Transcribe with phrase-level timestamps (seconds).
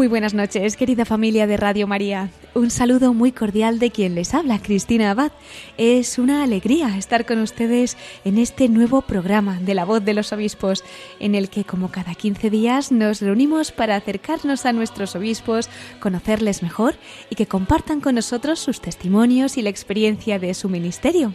[0.00, 2.30] Muy buenas noches, querida familia de Radio María.
[2.54, 5.30] Un saludo muy cordial de quien les habla, Cristina Abad.
[5.76, 10.32] Es una alegría estar con ustedes en este nuevo programa de La Voz de los
[10.32, 10.84] Obispos,
[11.18, 15.68] en el que como cada 15 días nos reunimos para acercarnos a nuestros obispos,
[16.00, 16.94] conocerles mejor
[17.28, 21.34] y que compartan con nosotros sus testimonios y la experiencia de su ministerio.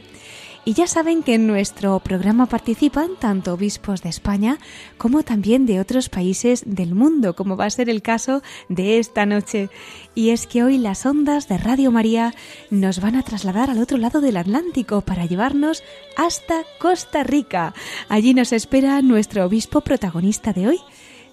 [0.68, 4.58] Y ya saben que en nuestro programa participan tanto obispos de España
[4.98, 9.28] como también de otros países del mundo, como va a ser el caso de esta
[9.28, 9.70] noche.
[10.16, 12.34] Y es que hoy las ondas de Radio María
[12.72, 15.84] nos van a trasladar al otro lado del Atlántico para llevarnos
[16.18, 17.76] hasta Costa Rica.
[18.10, 20.80] Allí nos espera nuestro obispo protagonista de hoy.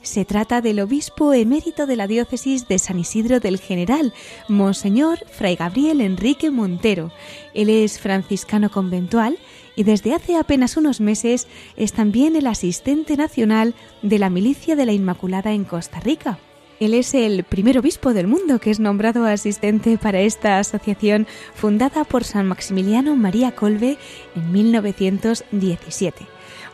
[0.02, 4.12] Se trata del obispo emérito de la diócesis de San Isidro del General,
[4.48, 7.12] Monseñor Fray Gabriel Enrique Montero.
[7.54, 9.38] Él es franciscano conventual
[9.76, 14.86] y desde hace apenas unos meses es también el asistente nacional de la Milicia de
[14.86, 16.40] la Inmaculada en Costa Rica.
[16.80, 22.02] Él es el primer obispo del mundo que es nombrado asistente para esta asociación fundada
[22.02, 23.98] por San Maximiliano María Colbe
[24.34, 26.31] en 1917.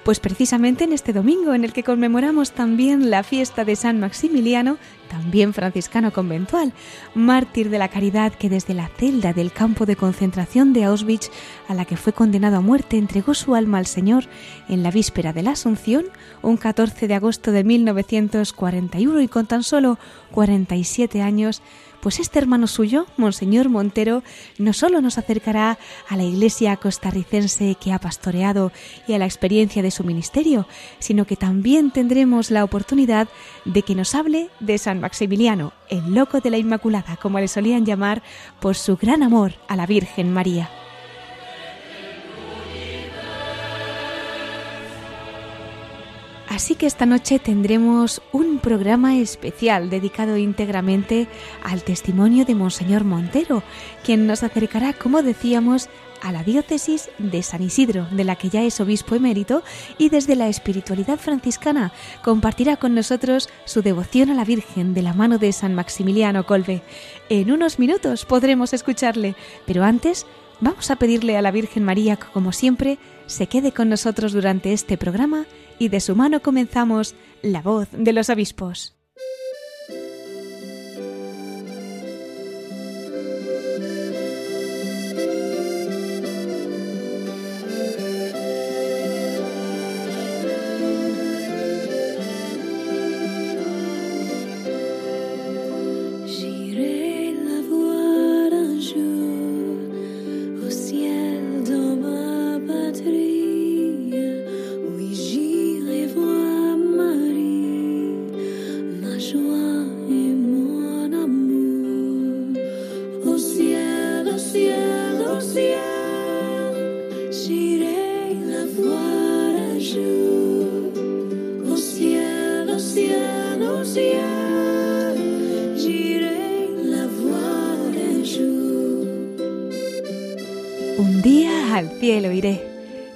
[0.08, 4.78] Pues precisamente en este domingo en el que conmemoramos también la fiesta de San Maximiliano,
[5.10, 6.72] también franciscano conventual,
[7.14, 11.30] mártir de la caridad que desde la celda del campo de concentración de Auschwitz
[11.68, 14.24] a la que fue condenado a muerte entregó su alma al Señor
[14.70, 16.06] en la víspera de la Asunción,
[16.40, 19.98] un 14 de agosto de 1941 y con tan solo
[20.30, 21.60] 47 años,
[22.00, 24.22] pues este hermano suyo, Monseñor Montero,
[24.58, 25.78] no solo nos acercará
[26.08, 28.72] a la iglesia costarricense que ha pastoreado
[29.06, 30.66] y a la experiencia de su ministerio,
[30.98, 33.28] sino que también tendremos la oportunidad
[33.64, 37.84] de que nos hable de San Maximiliano, el loco de la Inmaculada, como le solían
[37.84, 38.22] llamar,
[38.60, 40.70] por su gran amor a la Virgen María.
[46.58, 51.28] Así que esta noche tendremos un programa especial dedicado íntegramente
[51.62, 53.62] al testimonio de Monseñor Montero,
[54.04, 55.88] quien nos acercará, como decíamos,
[56.20, 59.62] a la diócesis de San Isidro, de la que ya es obispo emérito,
[59.98, 61.92] y desde la espiritualidad franciscana
[62.24, 66.82] compartirá con nosotros su devoción a la Virgen de la mano de San Maximiliano Colbe.
[67.28, 70.26] En unos minutos podremos escucharle, pero antes
[70.58, 74.72] vamos a pedirle a la Virgen María que, como siempre, se quede con nosotros durante
[74.72, 75.46] este programa
[75.78, 78.97] y de su mano comenzamos La voz de los obispos.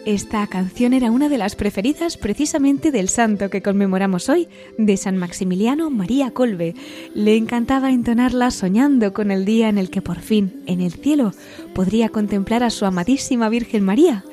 [0.04, 5.16] Esta canción era una de las preferidas precisamente del santo que conmemoramos hoy, de San
[5.16, 6.74] Maximiliano María Colbe.
[7.14, 11.32] Le encantaba entonarla soñando con el día en el que por fin, en el cielo,
[11.74, 14.24] podría contemplar a su amadísima Virgen María.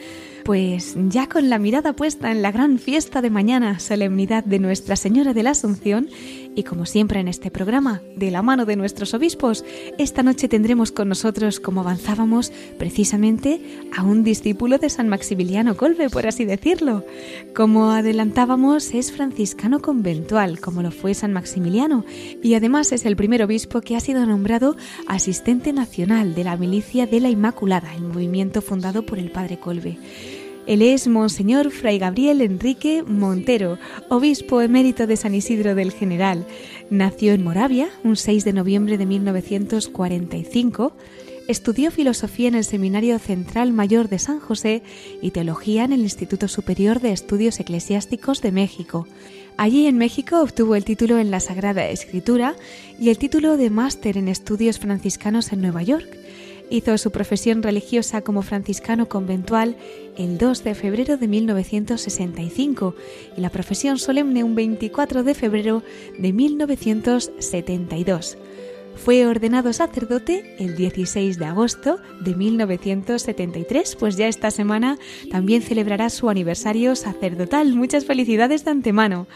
[0.44, 4.98] Pues ya con la mirada puesta en la gran fiesta de mañana, solemnidad de Nuestra
[4.98, 6.10] Señora de la Asunción,
[6.56, 9.64] y como siempre en este programa, de la mano de nuestros obispos,
[9.98, 13.62] esta noche tendremos con nosotros, como avanzábamos, precisamente
[13.96, 17.06] a un discípulo de San Maximiliano Colbe, por así decirlo.
[17.56, 22.06] Como adelantábamos, es franciscano conventual, como lo fue San Maximiliano,
[22.44, 24.76] y además es el primer obispo que ha sido nombrado
[25.08, 29.98] asistente nacional de la Milicia de la Inmaculada, el movimiento fundado por el padre Colbe.
[30.70, 36.46] Él es Monseñor Fray Gabriel Enrique Montero, obispo emérito de San Isidro del General.
[36.92, 40.94] Nació en Moravia un 6 de noviembre de 1945.
[41.48, 44.84] Estudió filosofía en el Seminario Central Mayor de San José
[45.24, 49.08] y teología en el Instituto Superior de Estudios Eclesiásticos de México.
[49.58, 52.56] Allí en México obtuvo el título en la Sagrada Escritura
[53.00, 56.19] y el título de máster en estudios franciscanos en Nueva York.
[56.72, 59.76] Hizo su profesión religiosa como franciscano conventual
[60.18, 62.94] el 2 de febrero de 1965
[63.36, 65.82] y la profesión solemne un 24 de febrero
[66.18, 68.38] de 1972.
[69.04, 74.98] Fue ordenado sacerdote el 16 de agosto de 1973, pues ya esta semana
[75.32, 77.74] también celebrará su aniversario sacerdotal.
[77.76, 79.28] Muchas felicidades de antemano.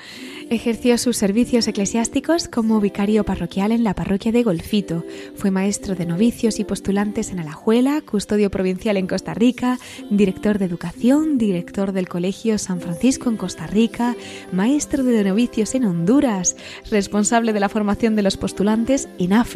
[0.49, 5.05] Ejerció sus servicios eclesiásticos como vicario parroquial en la parroquia de Golfito.
[5.35, 9.79] Fue maestro de novicios y postulantes en Alajuela, custodio provincial en Costa Rica,
[10.09, 14.15] director de educación, director del Colegio San Francisco en Costa Rica,
[14.51, 16.57] maestro de novicios en Honduras,
[16.91, 19.52] responsable de la formación de los postulantes en África,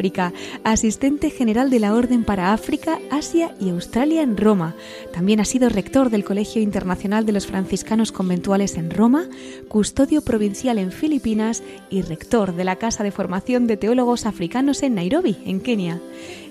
[0.62, 4.76] asistente general de la Orden para África, Asia y Australia en Roma.
[5.12, 9.26] También ha sido rector del Colegio Internacional de los Franciscanos Conventuales en Roma,
[9.66, 14.94] custodio provincial en Filipinas y rector de la Casa de Formación de Teólogos Africanos en
[14.94, 16.00] Nairobi, en Kenia.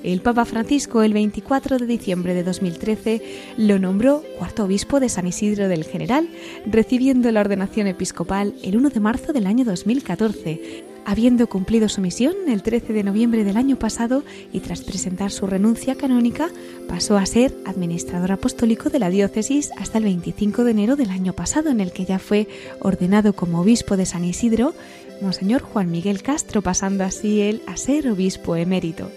[0.04, 3.22] El Papa Francisco, el 24 de diciembre de 2013,
[3.58, 6.28] lo nombró cuarto obispo de San Isidro del General,
[6.66, 12.36] recibiendo la ordenación episcopal el 1 de marzo del año 2014 habiendo cumplido su misión
[12.50, 16.50] el 13 de noviembre del año pasado y tras presentar su renuncia canónica,
[16.90, 21.32] pasó a ser administrador apostólico de la diócesis hasta el 25 de enero del año
[21.32, 22.50] pasado, en el que ya fue
[22.82, 24.74] ordenado como obispo de San Isidro,
[25.22, 29.10] Monseñor Juan Miguel Castro, pasando así él a ser obispo emérito.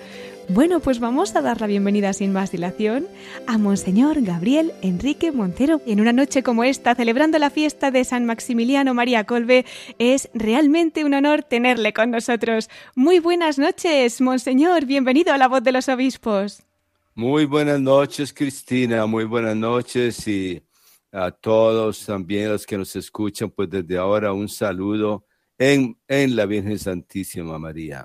[0.52, 3.06] Bueno, pues vamos a dar la bienvenida sin más dilación
[3.46, 5.80] a Monseñor Gabriel Enrique Montero.
[5.86, 9.64] En una noche como esta, celebrando la fiesta de San Maximiliano María Colbe,
[10.00, 12.68] es realmente un honor tenerle con nosotros.
[12.96, 14.86] Muy buenas noches, Monseñor.
[14.86, 16.64] Bienvenido a la voz de los obispos.
[17.14, 19.06] Muy buenas noches, Cristina.
[19.06, 20.60] Muy buenas noches y
[21.12, 25.24] a todos también los que nos escuchan, pues desde ahora un saludo
[25.56, 28.04] en, en la Virgen Santísima María.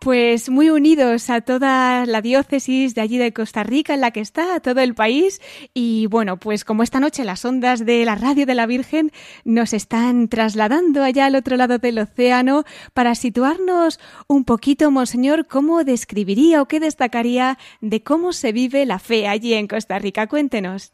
[0.00, 4.20] Pues muy unidos a toda la diócesis de allí de Costa Rica en la que
[4.20, 5.42] está, a todo el país.
[5.74, 9.12] Y bueno, pues como esta noche las ondas de la radio de la Virgen
[9.44, 12.64] nos están trasladando allá al otro lado del océano
[12.94, 19.00] para situarnos un poquito, Monseñor, ¿cómo describiría o qué destacaría de cómo se vive la
[19.00, 20.28] fe allí en Costa Rica?
[20.28, 20.92] Cuéntenos.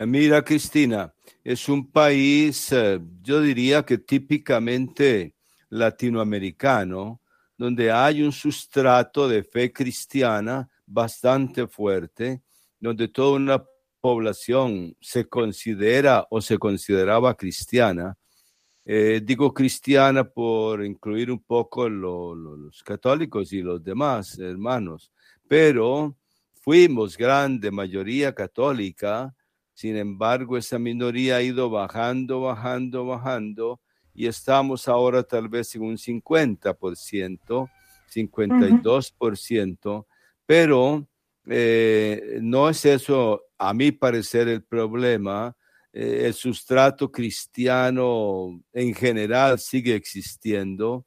[0.00, 1.14] Mira, Cristina,
[1.44, 5.34] es un país, eh, yo diría que típicamente
[5.68, 7.19] latinoamericano
[7.60, 12.40] donde hay un sustrato de fe cristiana bastante fuerte,
[12.78, 13.62] donde toda una
[14.00, 18.16] población se considera o se consideraba cristiana.
[18.82, 25.12] Eh, digo cristiana por incluir un poco los católicos y los demás hermanos,
[25.46, 26.16] pero
[26.62, 29.34] fuimos grande mayoría católica,
[29.74, 33.80] sin embargo esa minoría ha ido bajando, bajando, bajando
[34.20, 37.70] y estamos ahora tal vez en un 50%,
[38.14, 40.06] 52%,
[40.44, 41.08] pero
[41.46, 45.56] eh, no es eso, a mi parecer, el problema.
[45.90, 51.06] Eh, el sustrato cristiano en general sigue existiendo,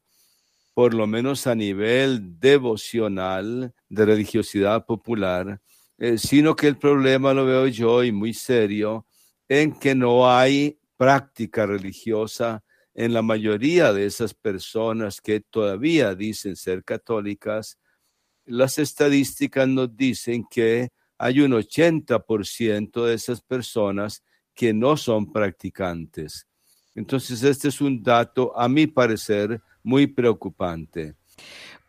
[0.74, 5.60] por lo menos a nivel devocional, de religiosidad popular,
[5.98, 9.06] eh, sino que el problema lo veo yo y muy serio
[9.48, 16.56] en que no hay práctica religiosa en la mayoría de esas personas que todavía dicen
[16.56, 17.78] ser católicas,
[18.44, 24.22] las estadísticas nos dicen que hay un 80% de esas personas
[24.54, 26.46] que no son practicantes.
[26.94, 31.16] Entonces, este es un dato, a mi parecer, muy preocupante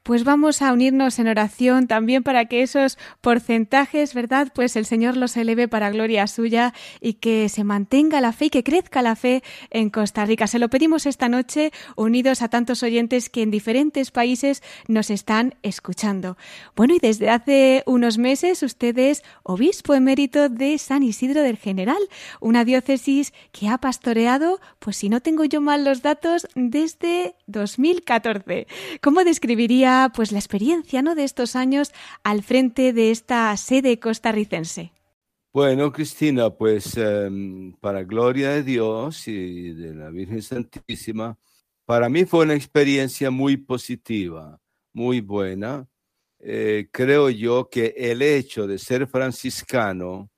[0.05, 4.49] pues vamos a unirnos en oración también para que esos porcentajes, ¿verdad?
[4.53, 8.49] Pues el Señor los eleve para gloria suya y que se mantenga la fe y
[8.51, 10.45] que crezca la fe en Costa Rica.
[10.45, 15.55] Se lo pedimos esta noche, unidos a tantos oyentes que en diferentes países nos están
[15.63, 16.37] escuchando.
[16.75, 21.97] Bueno, y desde hace unos meses usted es obispo emérito de San Isidro del General,
[22.39, 28.67] una diócesis que ha pastoreado, pues si no tengo yo mal los datos, desde 2014.
[29.01, 31.15] ¿Cómo describiría pues la experiencia ¿no?
[31.15, 31.91] de estos años
[32.23, 34.91] al frente de esta sede costarricense.
[35.53, 41.37] Bueno, Cristina, pues em, para gloria de Dios y de la Virgen Santísima,
[41.85, 44.59] para mí fue una experiencia muy positiva,
[44.91, 45.87] muy buena.
[46.39, 50.29] Eh, creo yo que el hecho de ser franciscano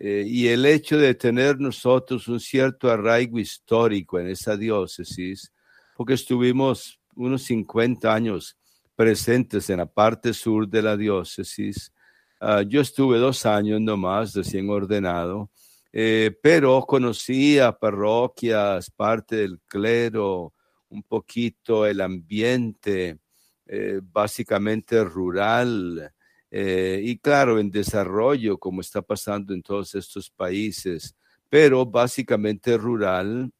[0.00, 5.52] eh, y el hecho de tener nosotros un cierto arraigo histórico en esa diócesis,
[5.96, 8.56] porque estuvimos unos 50 años
[8.96, 11.92] presentes en la parte sur de la diócesis.
[12.40, 15.50] Ah, yo estuve dos años nomás recién ordenado.
[15.98, 20.52] eh, pero conocía parroquias, parte del clero,
[20.90, 23.18] un poquito el ambiente,
[23.66, 26.12] eh, básicamente rural,
[26.50, 31.14] eh, y claro, en desarrollo, como está pasando en todos estos países,
[31.48, 33.50] pero básicamente rural.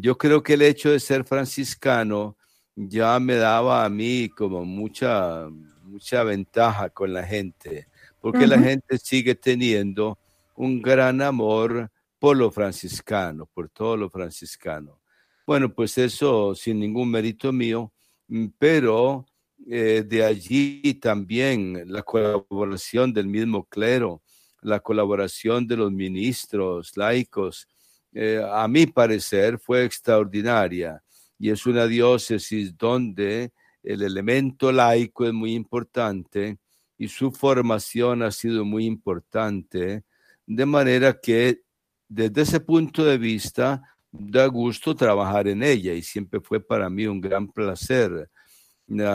[0.00, 2.36] yo creo que el hecho de ser franciscano
[2.76, 5.48] ya me daba a mí como mucha,
[5.82, 7.88] mucha ventaja con la gente,
[8.20, 10.18] porque la gente sigue teniendo
[10.54, 15.00] un gran amor por lo franciscano, por todo lo franciscano.
[15.46, 17.92] Bueno, pues eso sin ningún mérito mío,
[18.28, 19.26] mm, pero
[19.68, 24.22] eh, de allí también la colaboración del mismo clero,
[24.60, 27.68] la colaboración de los ministros laicos,
[28.12, 31.02] eh, a mi parecer fue extraordinaria
[31.38, 33.52] y es una diócesis donde
[33.82, 36.58] el elemento laico es muy importante
[36.98, 40.04] y su formación ha sido muy importante
[40.46, 41.62] de manera que
[42.08, 47.06] desde ese punto de vista da gusto trabajar en ella y siempre fue para mí
[47.06, 48.30] un gran placer.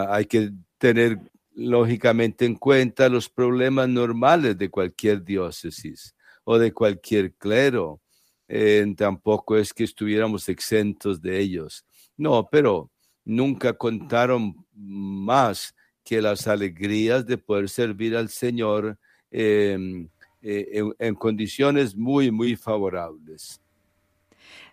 [0.10, 1.20] Hay que tener
[1.54, 8.02] lógicamente en cuenta los problemas normales de cualquier diócesis o de cualquier clero.
[8.48, 11.86] Eh, tampoco es que estuviéramos exentos de ellos.
[12.18, 12.90] No, pero
[13.26, 18.98] nunca contaron más que las alegrías de poder servir al Señor
[19.30, 20.08] em,
[20.42, 23.62] eh, en, en, condiciones muy, muy favorables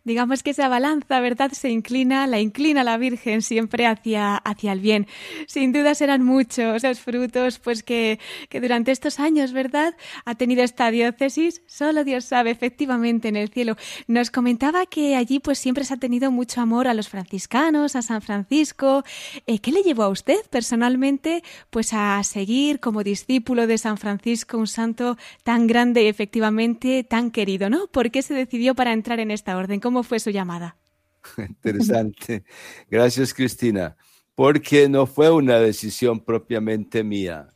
[0.08, 1.52] digamos que esa balanza, ¿verdad?
[1.52, 5.06] Se inclina, la inclina la Virgen siempre hacia, hacia el bien.
[5.46, 9.94] Sin duda serán muchos los frutos, pues que, que durante estos años, ¿verdad?
[10.24, 13.76] Ha tenido esta diócesis, solo Dios sabe, efectivamente, en el cielo.
[14.08, 18.02] Nos comentaba que allí, pues siempre se ha tenido mucho amor a los franciscanos, a
[18.02, 19.04] San Francisco.
[19.46, 24.58] Eh, ¿Qué le llevó a usted personalmente, pues a seguir como discípulo de San Francisco,
[24.58, 27.86] un santo tan grande y efectivamente tan querido, ¿no?
[27.86, 29.80] ¿Por qué se decidió para entrar en esta orden?
[29.80, 30.76] ¿Cómo fue su llamada?
[31.38, 32.44] Interesante.
[32.90, 33.96] Gracias, Cristina.
[34.34, 37.48] Porque no fue una decisión propiamente mía.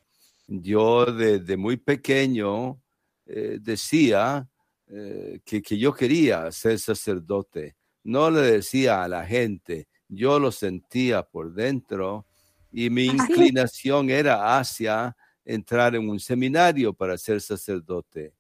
[0.47, 2.81] Yo desde muy pequeño
[3.27, 4.49] eh, decía
[4.89, 7.77] eh, que, que yo quería ser sacerdote.
[8.05, 12.27] No le decía a la gente, yo lo sentía por dentro
[12.73, 18.35] y mi inclinación era hacia entrar en un seminario para ser sacerdote.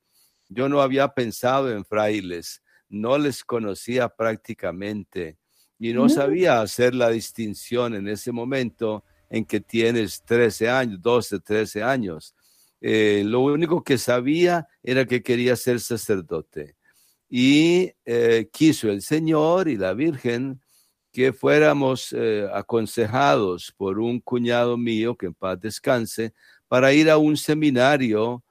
[0.49, 2.62] Yo no había pensado en frailes,
[2.93, 5.39] no les conocía prácticamente
[5.79, 11.41] y no sabía hacer la distinción en ese momento en que tienes 13 años, 12,
[11.41, 12.35] 13 años.
[12.81, 16.77] Eh, lo único que sabía era que quería ser sacerdote.
[17.29, 20.61] Y eh, quiso el Señor y la Virgen
[21.11, 26.35] que fuéramos eh, aconsejados por un cuñado mío, que en paz descanse,
[26.69, 28.45] para ir a un seminario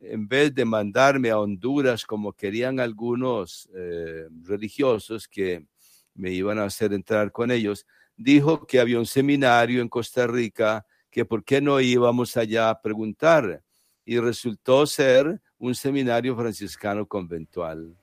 [0.00, 5.66] en vez de mandarme a Honduras como querían algunos eh, religiosos que
[6.14, 10.86] me iban a hacer entrar con ellos, dijo que había un seminario en Costa Rica,
[11.10, 13.62] que por qué no íbamos allá a preguntar.
[14.04, 17.94] Y resultó ser un seminario franciscano conventual.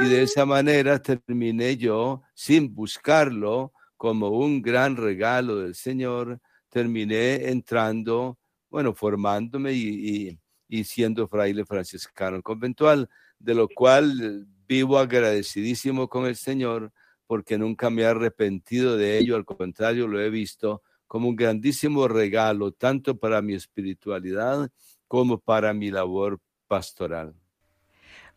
[0.00, 0.22] Y de ah.
[0.22, 8.92] esa manera terminé yo, sin buscarlo, como un gran regalo del Señor, terminé entrando, bueno,
[8.92, 10.38] formándome y y
[10.84, 13.08] siendo fraile franciscano conventual,
[13.38, 16.92] de lo cual vivo agradecidísimo con el Señor
[17.26, 22.08] porque nunca me he arrepentido de ello, al contrario, lo he visto como un grandísimo
[22.08, 24.70] regalo, tanto para mi espiritualidad
[25.06, 27.34] como para mi labor pastoral.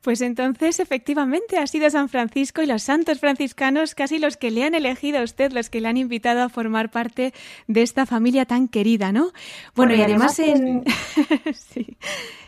[0.02, 4.64] Pues entonces, efectivamente, ha sido San Francisco y los santos franciscanos casi los que le
[4.64, 7.34] han elegido a usted, los que le han invitado a formar parte
[7.68, 9.32] de esta familia tan querida, ¿no?
[9.76, 10.84] Bueno, y además en...
[11.54, 11.98] sí.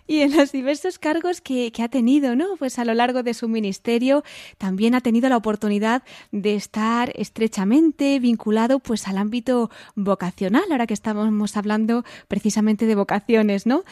[0.05, 2.57] Y en los diversos cargos que, que, ha tenido, ¿no?
[2.57, 4.23] Pues a lo largo de su ministerio
[4.57, 10.93] también ha tenido la oportunidad de estar estrechamente vinculado pues al ámbito vocacional, ahora que
[10.93, 13.83] estamos hablando precisamente de vocaciones, ¿no?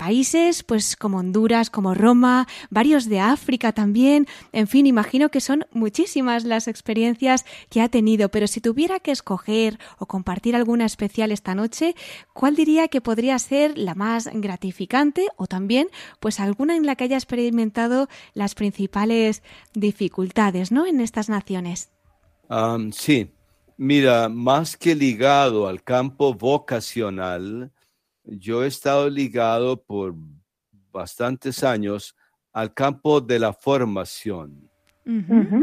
[0.00, 5.66] Países pues como Honduras, como Roma, varios de África también, en fin, imagino que son
[5.72, 11.32] muchísimas las experiencias que ha tenido, pero si tuviera que escoger o compartir alguna especial
[11.32, 11.94] esta noche,
[12.32, 15.88] ¿cuál diría que podría ser la más gratificante o también
[16.18, 19.42] pues alguna en la que haya experimentado las principales
[19.74, 20.86] dificultades, ¿no?
[20.86, 21.90] en estas naciones?
[22.92, 23.34] sí,
[23.76, 27.70] mira, más que ligado al campo vocacional,
[28.24, 30.14] yo he estado ligado por
[30.92, 32.16] bastantes años
[32.52, 34.68] al campo de la formación,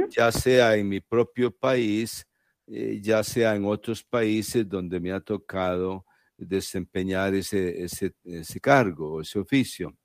[0.09, 2.25] ya sea en mi propio país,
[2.65, 6.05] eh, ya sea en otros países donde me ha tocado
[6.37, 9.95] desempeñar ese, ese, ese cargo, ese oficio.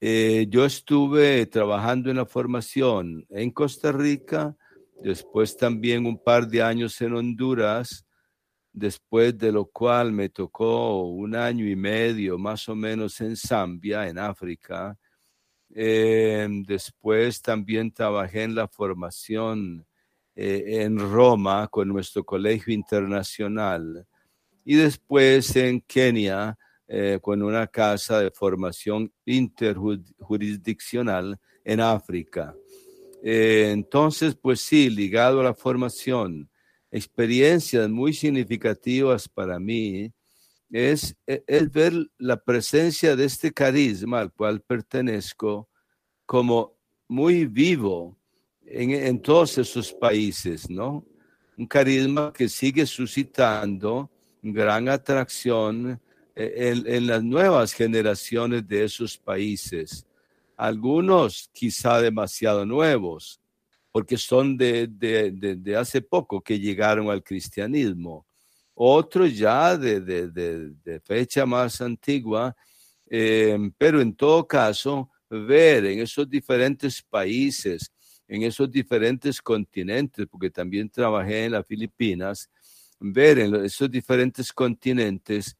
[0.00, 4.56] Eh, yo estuve trabajando en la formación en Costa Rica,
[5.02, 8.05] después también un par de años en Honduras,
[8.76, 14.06] después de lo cual me tocó un año y medio más o menos en Zambia,
[14.06, 14.98] en África.
[15.74, 19.86] Eh, después también trabajé en la formación
[20.34, 24.06] eh, en Roma con nuestro colegio internacional
[24.62, 32.54] y después en Kenia eh, con una casa de formación interjurisdiccional en África.
[33.22, 36.50] entonces, pues sí, ligado a la formación,
[36.96, 40.10] experiencias muy significativas para mí
[40.70, 45.68] es, e, es ver la presencia de este carisma al cual pertenezco
[46.24, 48.18] como muy vivo
[48.64, 51.04] en, todos esos países, ¿no?
[51.56, 54.10] Un carisma que sigue suscitando
[54.42, 56.00] gran atracción
[56.34, 60.06] eh, en, en, las nuevas generaciones de esos países.
[60.56, 63.40] Algunos quizá demasiado nuevos,
[63.96, 68.26] porque son de, de, de, hace poco que llegaron al cristianismo.
[68.74, 72.54] Otros ya de, fecha más antigua,
[73.08, 77.90] eh, pero en todo caso, ver en esos diferentes países,
[78.28, 82.50] en esos diferentes continentes, porque también trabajé en las Filipinas,
[83.00, 85.56] ver en esos diferentes continentes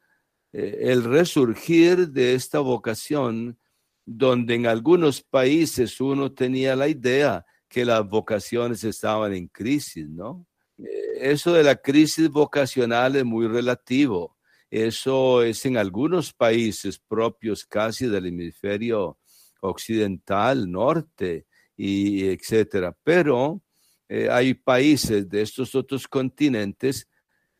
[0.53, 3.59] eh, el resurgir de esta vocación,
[4.05, 10.47] donde en algunos países uno tenía la idea que las vocaciones estaban en crisis, ¿no?
[10.79, 14.37] Eh, eso de la crisis vocacional es muy relativo.
[14.71, 19.19] Eso es en algunos países propios casi del hemisferio
[19.61, 22.97] occidental, norte, y etcétera.
[23.05, 23.63] Pero
[24.09, 27.09] eh, hay países de estos otros continentes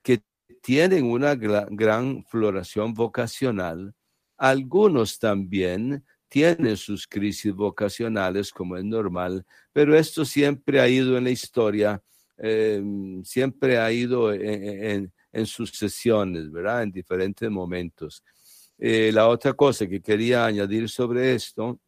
[0.03, 0.23] que
[0.63, 3.95] tienen una gran, gran floración vocacional.
[4.37, 6.05] Algunos también
[6.37, 12.03] tiene sus crisis vocacionales, como es normal, pero esto siempre ha ido en la historia,
[12.37, 12.85] eh,
[13.25, 15.11] siempre ha ido en,
[15.47, 16.83] sucesiones, ¿verdad?
[16.83, 18.23] En diferentes momentos.
[18.77, 21.81] Eh, la otra cosa que quería añadir sobre esto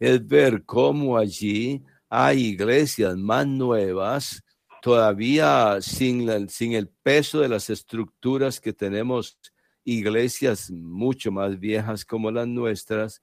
[0.00, 4.42] es ver cómo allí hay iglesias más nuevas,
[4.80, 9.38] todavía sin, sin el peso de las estructuras que tenemos,
[9.84, 13.20] iglesias mucho más viejas como las nuestras,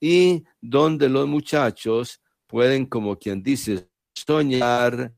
[0.00, 5.14] y donde los muchachos pueden, como quien dice, soñar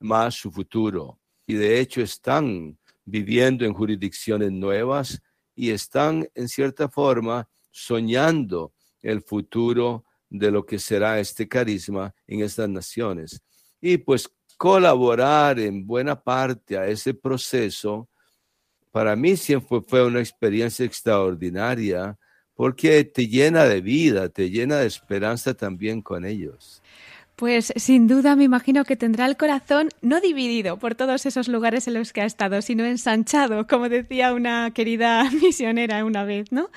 [0.00, 1.18] más su futuro.
[1.46, 5.20] Y de hecho están viviendo en jurisdicciones nuevas
[5.54, 12.40] y están en cierta forma soñando el futuro de lo que será este carisma en
[12.40, 13.42] estas naciones.
[13.80, 18.08] Y pues colaborar en buena parte a ese proceso,
[18.90, 22.16] para mí siempre fue una experiencia extraordinaria
[22.54, 26.82] porque te llena de vida, te llena de esperanza también con ellos.
[27.36, 31.88] Pues sin duda me imagino que tendrá el corazón no dividido por todos esos lugares
[31.88, 36.70] en los que ha estado, sino ensanchado, como decía una querida misionera una vez, ¿no?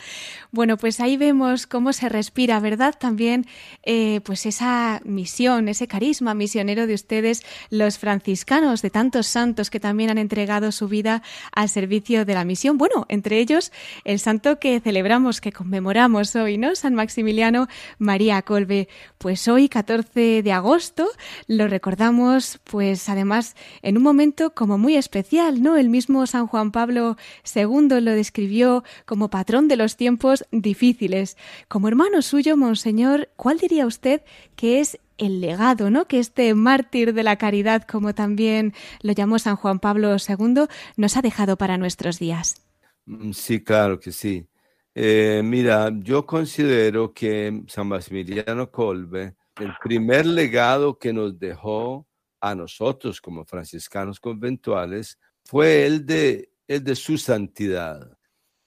[0.51, 2.95] Bueno, pues ahí vemos cómo se respira, ¿verdad?
[2.97, 3.45] También,
[3.83, 9.79] eh, pues esa misión, ese carisma misionero de ustedes, los franciscanos, de tantos santos que
[9.79, 12.77] también han entregado su vida al servicio de la misión.
[12.77, 13.71] Bueno, entre ellos
[14.03, 16.75] el santo que celebramos, que conmemoramos hoy, ¿no?
[16.75, 17.67] San Maximiliano
[17.99, 18.87] María Colbe.
[19.17, 21.07] Pues hoy, 14 de agosto,
[21.47, 25.77] lo recordamos, pues además en un momento como muy especial, ¿no?
[25.77, 27.17] El mismo San Juan Pablo
[27.53, 31.37] II lo describió como patrón de los tiempos difíciles.
[31.67, 34.21] Como hermano suyo, Monseñor, ¿cuál diría usted
[34.55, 36.07] que es el legado, ¿no?
[36.07, 40.65] Que este mártir de la caridad, como también lo llamó San Juan Pablo II,
[40.97, 42.61] nos ha dejado para nuestros días.
[43.05, 44.47] Mm, sí, claro que sí.
[44.93, 52.07] Eh, mira, yo considero que San Maximiliano Colbe el primer legado que nos dejó
[52.41, 58.17] a nosotros como franciscanos conventuales fue el de, el de su santidad.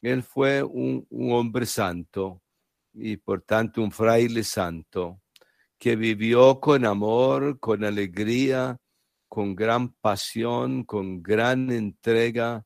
[0.00, 2.42] Él fue un, un hombre santo
[2.92, 5.20] y por tanto un fraile santo
[5.78, 8.78] que vivió con amor, con alegría,
[9.28, 12.64] con gran pasión, con gran entrega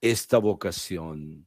[0.00, 1.46] esta vocación.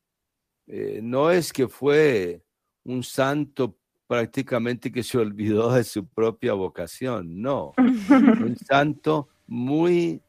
[0.67, 2.43] Eh, no es que fue
[2.84, 7.74] un santo prácticamente que se olvidó de su propia vocación, no.
[7.78, 10.22] Un santo muy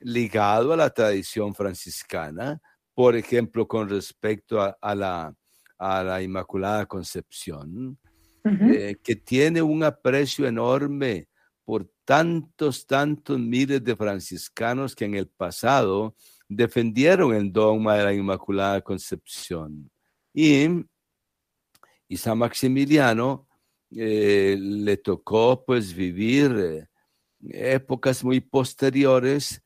[0.00, 2.60] ligado a la tradición franciscana,
[2.94, 5.34] por ejemplo, con respecto a, la,
[5.78, 7.98] a la, Inmaculada Concepción,
[8.44, 11.28] eh, que tiene un aprecio enorme
[11.64, 16.14] por tantos, tantos miles de franciscanos que en el pasado
[16.48, 19.90] defendieron el dogma de la Inmaculada Concepción.
[20.34, 20.84] Y
[22.10, 23.46] y San Maximiliano
[23.92, 26.88] eh, le tocó pues vivir eh,
[27.72, 29.62] épocas muy posteriores,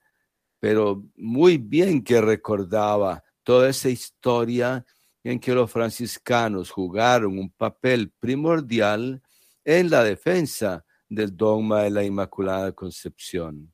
[0.61, 4.85] pero muy bien que recordaba toda esa historia
[5.23, 9.23] en que los franciscanos jugaron un papel primordial
[9.65, 13.73] en la defensa del dogma de la Inmaculada Concepción.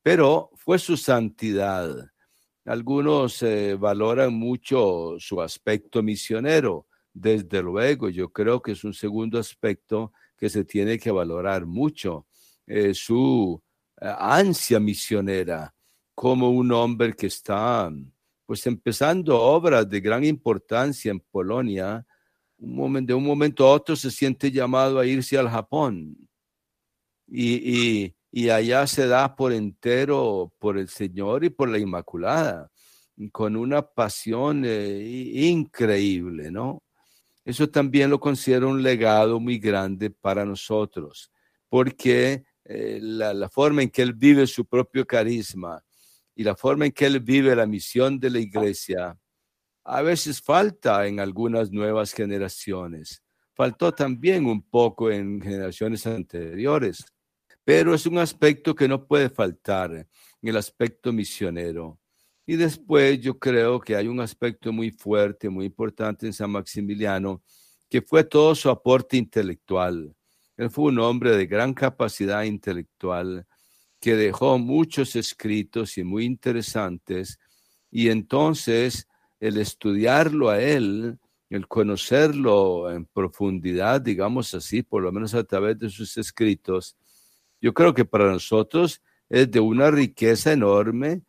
[0.00, 1.92] Pero fue su santidad.
[2.66, 6.86] Algunos eh, valoran mucho su aspecto misionero.
[7.12, 12.26] Desde luego, yo creo que es un segundo aspecto que se tiene que valorar mucho.
[12.66, 13.62] Eh, su
[14.00, 15.74] eh, ansia misionera
[16.14, 17.90] como un hombre que está
[18.46, 22.04] pues empezando obras de gran importancia en Polonia,
[22.58, 26.16] un momento, de un momento a otro se siente llamado a irse al Japón
[27.26, 32.70] y, y, allá se da por entero por el Señor y por la Inmaculada,
[33.32, 36.82] con una pasión eh, increíble, ¿no?
[37.44, 41.30] Eso también lo considero un legado muy grande para nosotros,
[41.68, 45.82] porque eh, la, la forma en que él vive su propio carisma,
[46.34, 49.18] y la forma en que él vive la misión de la iglesia,
[49.84, 53.22] a veces falta en algunas nuevas generaciones.
[53.54, 57.04] Faltó también un poco en generaciones anteriores,
[57.64, 60.06] pero es un aspecto que no puede faltar,
[60.40, 61.98] el aspecto misionero.
[62.46, 67.42] Y después yo creo que hay un aspecto muy fuerte, muy importante en San Maximiliano,
[67.88, 70.14] que fue todo su aporte intelectual.
[70.56, 73.46] Él fue un hombre de gran capacidad intelectual,
[74.00, 77.38] que dejó muchos escritos y muy interesantes,
[77.90, 79.06] y entonces
[79.38, 81.18] el estudiarlo a él,
[81.50, 86.96] el conocerlo en profundidad, digamos así, por lo menos a través de sus escritos,
[87.60, 91.22] yo creo que para nosotros es de una riqueza enorme,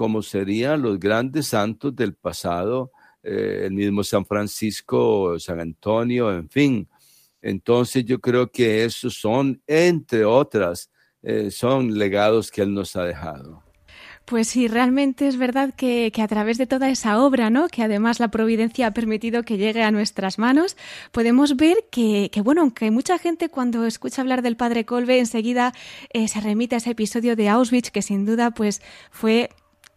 [0.00, 2.90] como serían los grandes santos del pasado,
[3.22, 6.88] eh, el mismo San Francisco, San Antonio, en fin.
[7.42, 10.90] Entonces yo creo que esos son, entre otras,
[11.22, 13.62] eh, son legados que Él nos ha dejado.
[14.24, 17.68] Pues sí, realmente es verdad que, a través de toda esa obra, ¿no?
[17.68, 20.78] Que además la providencia ha permitido que llegue a nuestras manos,
[21.12, 25.74] podemos ver que, bueno, aunque mucha gente cuando escucha hablar del padre Colbe enseguida
[26.14, 29.50] eh, se remite a ese episodio de Auschwitz, que sin duda pues fue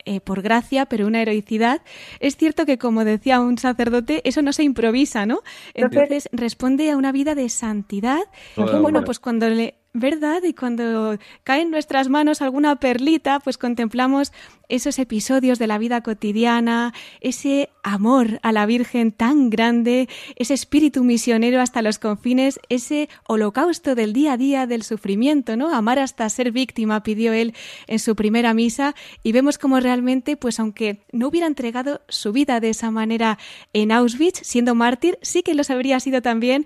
[0.06, 1.82] eh, por gracia, pero una heroicidad.
[2.20, 5.42] Es cierto que, como decía un sacerdote, eso no se improvisa, ¿no?
[5.74, 8.22] Entonces responde a una vida de santidad.
[8.56, 10.42] bueno, pues cuando le ¿Verdad?
[10.42, 14.34] Y cuando cae en nuestras manos alguna perlita, pues contemplamos
[14.68, 21.04] esos episodios de la vida cotidiana, ese amor a la Virgen tan grande, ese espíritu
[21.04, 25.72] misionero hasta los confines, ese holocausto del día a día del sufrimiento, ¿no?
[25.72, 27.54] Amar hasta ser víctima, pidió él
[27.86, 32.60] en su primera misa, y vemos como realmente, pues aunque no hubiera entregado su vida
[32.60, 33.38] de esa manera
[33.74, 36.66] en Auschwitz, siendo mártir, sí que los habría sido también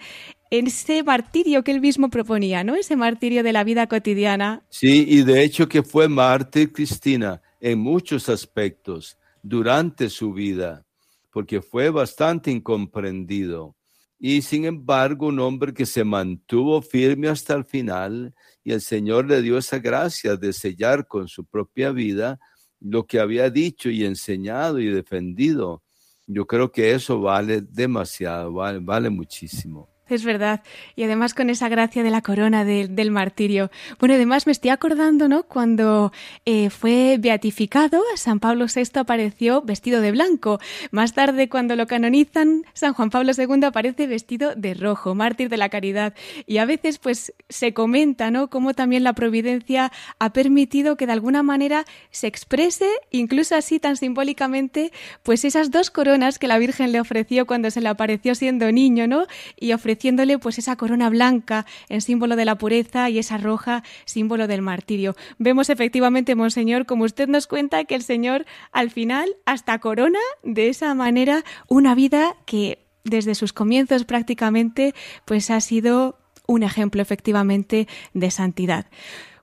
[0.52, 2.76] ese martirio que él mismo proponía, ¿no?
[2.76, 4.66] Ese martirio de la vida cotidiana.
[4.70, 10.86] Sí, y de hecho que fue mártir Cristina en muchos aspectos durante su vida,
[11.32, 13.76] porque fue bastante incomprendido.
[14.20, 18.34] Y sin embargo, un hombre que se mantuvo firme hasta el final
[18.64, 22.40] y el Señor le dio esa gracia de sellar con su propia vida
[22.80, 25.84] lo que había dicho y enseñado y defendido.
[26.26, 29.90] Yo creo que eso vale demasiado, vale, vale muchísimo.
[30.10, 30.62] Es verdad.
[30.96, 33.70] Y además con esa gracia de la corona del martirio.
[34.00, 35.44] Bueno, además me estoy acordando, ¿no?
[35.44, 36.14] Cuando
[36.46, 40.60] eh, fue beatificado, San Pablo VI apareció vestido de blanco.
[40.92, 45.58] Más tarde, cuando lo canonizan, San Juan Pablo II aparece vestido de rojo, mártir de
[45.58, 46.14] la caridad.
[46.46, 48.50] Y a veces, pues, se comenta, ¿no?
[48.50, 53.98] Cómo también la providencia ha permitido que de alguna manera se exprese, incluso así tan
[53.98, 54.92] simbólicamente,
[55.24, 59.08] pues esas dos coronas que la Virgen le ofreció cuando se le apareció siendo niño,
[59.08, 59.26] ¿no?
[59.60, 59.97] Y ofreció
[60.40, 65.16] pues esa corona blanca en símbolo de la pureza y esa roja símbolo del martirio.
[65.38, 70.70] Vemos efectivamente, monseñor, como usted nos cuenta, que el Señor al final hasta corona de
[70.70, 74.94] esa manera una vida que desde sus comienzos prácticamente
[75.26, 78.86] pues ha sido un ejemplo efectivamente de santidad.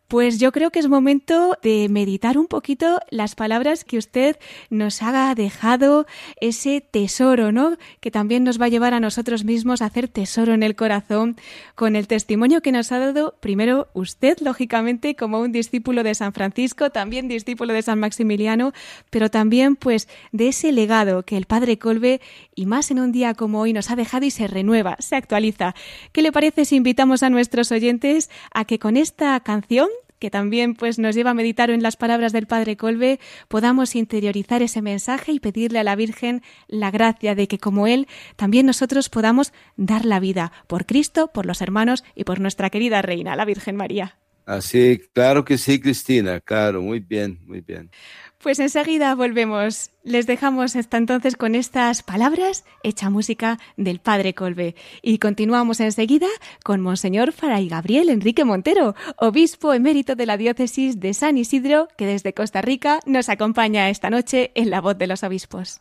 [0.09, 4.39] Pues yo creo que es momento de meditar un poquito las palabras que usted
[4.69, 6.07] nos ha dejado,
[6.41, 7.79] ese tesoro, ¿no?
[8.01, 11.37] Que también nos va a llevar a nosotros mismos a hacer tesoro en el corazón
[11.75, 16.35] con el testimonio que nos ha dado primero usted, lógicamente, como un discípulo de San
[16.35, 18.73] Francisco, también discípulo de San Maximiliano,
[19.09, 22.21] pero también pues de ese legado que el Padre Colbe
[22.55, 25.75] y más en un día como hoy nos ha dejado y se renueva, se actualiza.
[26.13, 29.89] ¿Qué le parece si invitamos a nuestros oyentes a que con esta canción
[30.25, 34.63] que también pues nos lleva a meditar en las palabras del Padre Colbe, podamos interiorizar
[34.63, 39.11] ese mensaje y pedirle a la Virgen la gracia de que como Él, también nosotros
[39.11, 43.45] podamos dar la vida por Cristo, por los hermanos y por nuestra querida Reina, la
[43.45, 44.17] Virgen María.
[44.47, 47.91] Así, claro que sí, Cristina, claro, muy bien, muy bien.
[48.45, 49.91] Pues enseguida volvemos.
[50.03, 54.75] Les dejamos hasta entonces con estas palabras hecha música del Padre Colbe.
[55.01, 56.27] Y continuamos enseguida
[56.63, 62.05] con Monseñor Faray Gabriel Enrique Montero, obispo emérito de la diócesis de San Isidro, que
[62.05, 65.81] desde Costa Rica nos acompaña esta noche en la voz de los obispos.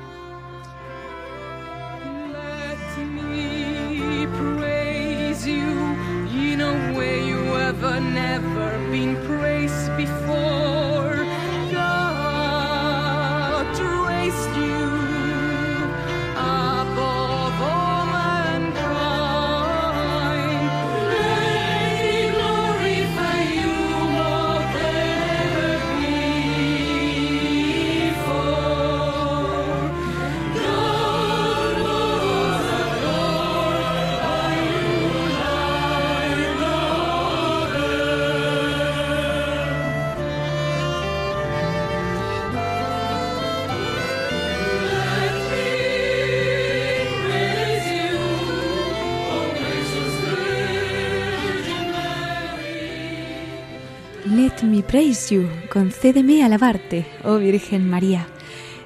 [54.91, 58.27] Praise You, concédeme alabarte, oh Virgen María.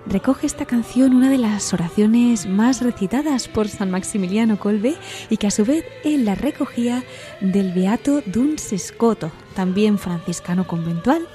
[0.06, 4.98] Recoge esta canción una de las oraciones más recitadas por San Maximiliano Colbe
[5.32, 7.04] y que a su vez él la recogía
[7.42, 11.28] del Beato Duns Scoto, también franciscano conventual,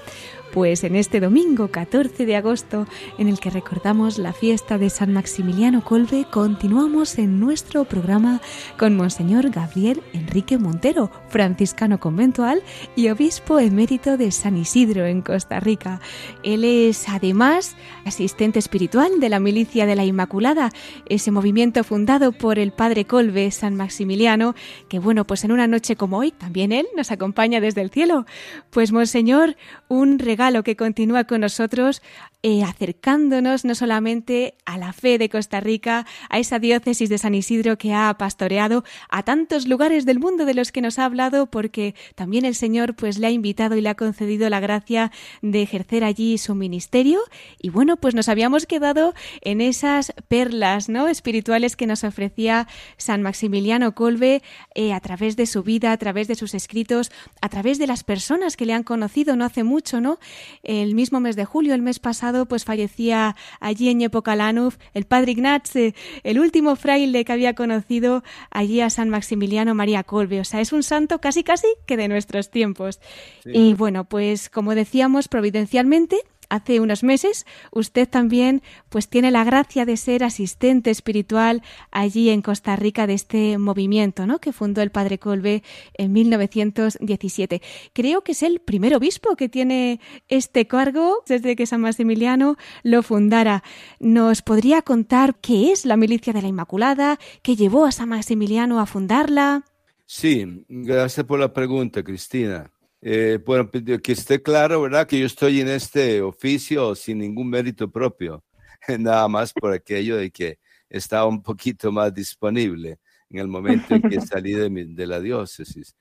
[0.53, 2.87] pues en este domingo 14 de agosto,
[3.19, 8.41] en el que recordamos la fiesta de San Maximiliano Colbe, continuamos en nuestro programa
[8.79, 12.63] con Monseñor Gabriel Enrique Montero, franciscano conventual
[12.97, 16.01] y obispo emérito de San Isidro en Costa Rica.
[16.43, 20.71] Él es además asistente espiritual de la Milicia de la Inmaculada,
[21.09, 24.55] ese movimiento fundado por el padre Colbe San Maximiliano,
[24.89, 28.27] que bueno, pues en una noche como hoy también él nos acompaña desde el cielo.
[28.69, 29.57] Pues Monseñor,
[29.89, 32.03] un regalo lo que continúa con nosotros,
[32.43, 37.35] eh, acercándonos no solamente a la fe de Costa Rica, a esa diócesis de San
[37.35, 41.05] Isidro que ha pastoreado a tantos lugares del mundo de los que nos ha
[41.51, 45.61] porque también el Señor pues le ha invitado y le ha concedido la gracia de
[45.61, 47.21] ejercer allí su ministerio.
[47.61, 51.09] Y bueno, pues nos habíamos quedado en esas perlas ¿no?
[51.09, 54.43] espirituales que nos ofrecía San Maximiliano Colbe
[54.75, 57.11] eh, a través de su vida, a través de sus escritos,
[57.43, 60.19] a través de las personas que le han conocido no hace mucho, ¿no?
[60.63, 65.33] El mismo mes de julio, el mes pasado, pues fallecía allí en Yepocalanuf el padre
[65.33, 70.41] Ignace, el último fraile que había conocido allí a San Maximiliano María Colbe.
[70.41, 73.01] O sea, es un santo casi casi que de nuestros tiempos.
[73.45, 76.19] Y bueno, pues como decíamos, providencialmente,
[76.51, 82.43] hace unos meses usted también pues tiene la gracia de ser asistente espiritual allí en
[82.43, 84.39] Costa Rica de este movimiento, ¿no?
[84.41, 85.63] que fundó el padre Colbe
[85.95, 87.63] en 1917.
[87.95, 93.03] Creo que es el primer obispo que tiene este cargo desde que San Maximiliano lo
[93.03, 93.63] fundara.
[94.01, 98.81] ¿Nos podría contar qué es la milicia de la Inmaculada, qué llevó a San Maximiliano
[98.81, 99.65] a fundarla?
[100.13, 102.69] Sí, gracias por la pregunta, Cristina.
[103.01, 105.07] Eh, bueno, pues, que esté claro, ¿verdad?
[105.07, 108.45] Que yo estoy en este oficio sin ningún mérito propio,
[108.99, 112.99] nada más por aquello de que estaba un poquito más disponible
[113.31, 115.95] en el momento en que salí de, la diócesis.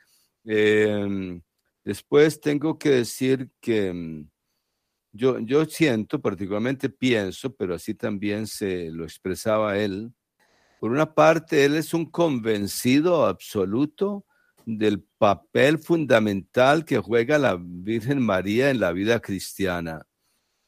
[0.43, 1.39] Em,
[1.83, 4.27] después tengo que decir que mm,
[5.11, 10.11] yo, yo siento, particularmente pienso, pero así también se lo expresaba él,
[10.79, 14.25] por una parte, él es un convencido absoluto
[14.65, 20.05] del papel fundamental que juega la Virgen María en la vida cristiana.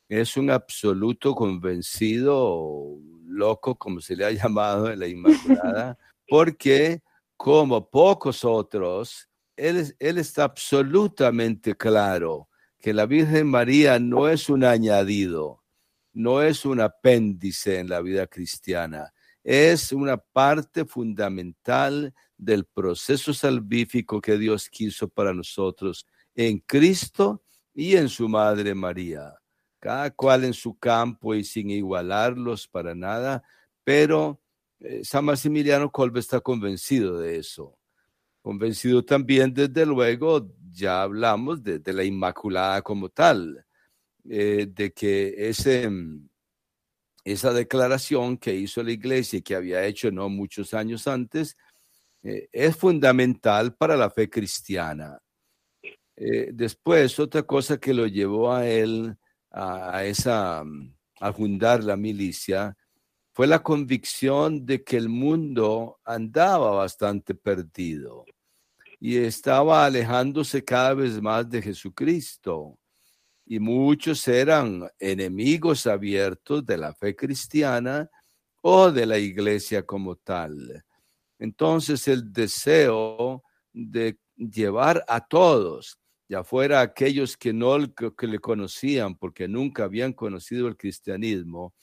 [0.09, 5.97] Es un absoluto convencido, loco, como se le ha llamado en la Inmaculada,
[6.27, 7.01] porque
[7.37, 14.65] como pocos otros, él, él está absolutamente claro que la Virgen María no es un
[14.65, 15.63] añadido,
[16.11, 24.21] no es un apéndice en la vida cristiana, es una parte fundamental del proceso salvífico
[24.21, 29.33] que Dios quiso para nosotros en Cristo y en su Madre María.
[29.79, 33.43] Cada cual en su campo y sin igualarlos para nada,
[33.83, 34.41] pero
[34.79, 37.77] eh, San Maximiliano Colbe está convencido de eso.
[38.41, 43.65] Convencido también, desde luego, ya hablamos de, la Inmaculada como tal,
[44.27, 46.29] eh, de que ese mm,
[47.23, 51.57] esa declaración que hizo la iglesia y que había hecho no muchos años antes,
[52.23, 55.19] eh, es fundamental para la fe cristiana.
[56.15, 59.15] Eh, después, otra cosa que lo llevó a él
[59.51, 60.63] a, esa,
[61.19, 62.77] a fundar la milicia
[63.33, 68.25] fue la convicción de que el mundo andaba bastante perdido
[68.99, 72.77] y estaba alejándose cada vez más de Jesucristo
[73.51, 78.09] y muchos eran enemigos abiertos de la fe cristiana
[78.61, 80.85] o de la iglesia como tal.
[81.37, 89.17] Entonces el deseo de llevar a todos, ya fuera aquellos que no que le conocían
[89.17, 91.73] porque nunca habían conocido el cristianismo,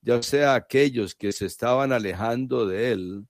[0.00, 3.26] ya sea aquellos que se estaban alejando de él,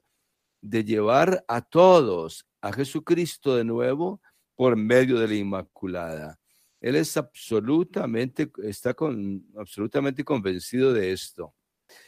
[0.61, 4.21] de llevar a todos a Jesucristo de nuevo
[4.55, 6.39] por medio de la Inmaculada.
[6.87, 8.95] Él es absolutamente, está
[9.57, 11.53] absolutamente convencido de esto.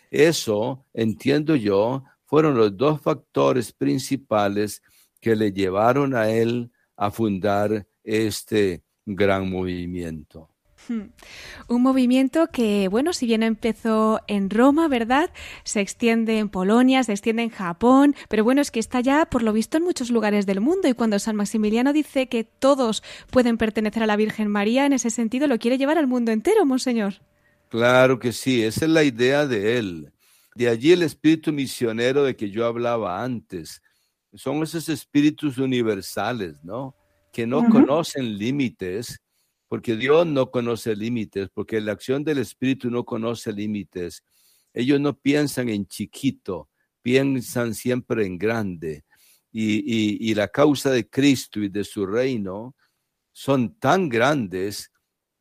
[0.08, 4.80] Eso, entiendo yo, fueron los dos factores principales
[5.20, 10.48] que le llevaron a él a fundar este gran movimiento.
[10.86, 11.10] Hmm.
[11.68, 15.30] Un movimiento que, bueno, si bien empezó en Roma, ¿verdad?
[15.64, 19.42] Se extiende en Polonia, se extiende en Japón, pero bueno, es que está ya, por
[19.42, 20.88] lo visto, en muchos lugares del mundo.
[20.88, 25.10] Y cuando San Maximiliano dice que todos pueden pertenecer a la Virgen María, en ese
[25.10, 27.14] sentido lo quiere llevar al mundo entero, monseñor.
[27.68, 30.12] Claro que sí, esa es la idea de él.
[30.54, 33.82] De allí el espíritu misionero de que yo hablaba antes.
[34.34, 36.94] Son esos espíritus universales, ¿no?
[37.32, 39.20] Que no conocen límites
[39.68, 44.24] porque Dios no conoce límites, porque la acción del Espíritu no conoce límites.
[44.72, 46.70] Ellos no piensan en chiquito,
[47.02, 49.04] piensan siempre en grande.
[49.52, 52.76] Y, la causa de Cristo y de su reino
[53.32, 54.92] son tan grandes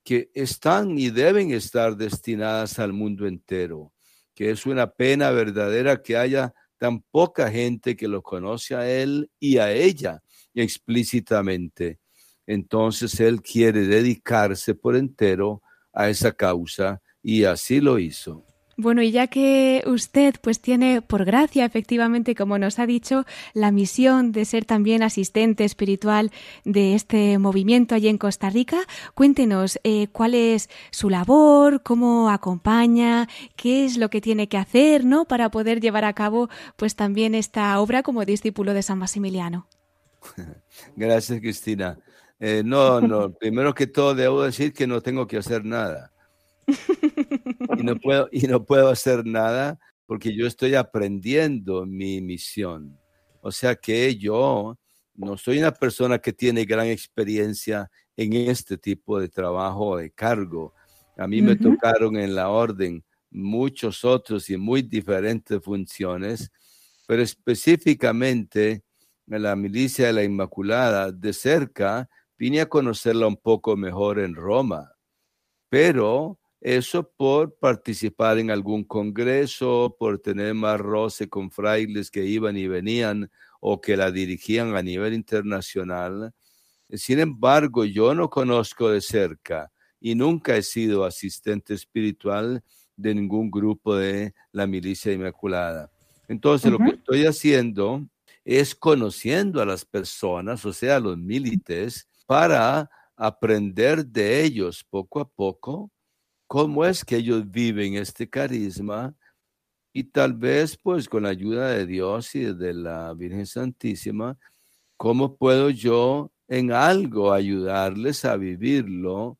[0.03, 3.93] que están y deben estar destinadas al mundo entero,
[4.33, 9.29] que es una pena verdadera que haya tan poca gente que lo conoce a Él
[9.39, 10.21] y a ella
[10.53, 11.99] explícitamente
[12.47, 15.61] entonces él quiere dedicarse por entero
[15.93, 18.47] a esa causa y así lo hizo.
[18.79, 23.71] Bueno, y ya que usted pues tiene por gracia efectivamente, como nos ha dicho, la
[23.71, 26.31] misión de ser también asistente espiritual
[26.63, 28.77] de este movimiento allí en Costa Rica,
[29.15, 35.05] cuéntenos eh, cuál es su labor, cómo acompaña, qué es lo que tiene que hacer,
[35.05, 35.25] ¿no?
[35.25, 39.65] Para poder llevar a cabo pues también esta obra como discípulo de San Maximiliano.
[40.95, 41.97] Gracias, Cristina.
[42.39, 46.11] Eh, no, no, primero que todo debo decir que no tengo que hacer nada.
[47.77, 52.97] Y no puedo, y no puedo hacer nada porque yo estoy aprendiendo mi misión.
[53.41, 54.77] O sea que yo
[55.15, 60.11] no soy una persona que tiene gran experiencia en este tipo de trabajo o de
[60.11, 60.73] cargo.
[61.17, 66.51] A mí me tocaron en la orden muchos otros y muy diferentes funciones,
[67.07, 68.83] pero específicamente
[69.27, 72.07] en la milicia de la Inmaculada, de cerca,
[72.37, 74.93] vine a conocerla un poco mejor en Roma,
[75.69, 82.57] pero eso por participar en algún congreso, por tener más roce con frailes que iban
[82.57, 83.29] y venían
[83.59, 86.33] o que la dirigían a nivel internacional.
[86.89, 92.63] Sin embargo, yo no conozco de cerca y nunca he sido asistente espiritual
[92.95, 95.91] de ningún grupo de la milicia inmaculada.
[96.27, 98.07] Entonces, lo que estoy haciendo
[98.43, 105.19] es conociendo a las personas, o sea, a los milites, para aprender de ellos poco
[105.19, 105.91] a poco
[106.45, 109.15] cómo es que ellos viven este carisma
[109.91, 114.37] y tal vez pues con la ayuda de Dios y de la Virgen Santísima,
[114.95, 119.39] ¿cómo puedo yo en algo ayudarles a vivirlo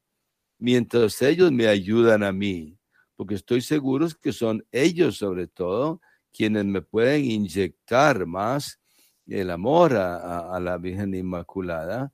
[0.57, 2.79] mientras ellos me ayudan a mí?
[3.15, 6.01] Porque estoy seguro que son ellos sobre todo
[6.33, 8.79] quienes me pueden inyectar más
[9.27, 12.11] el amor a, la Virgen Inmaculada.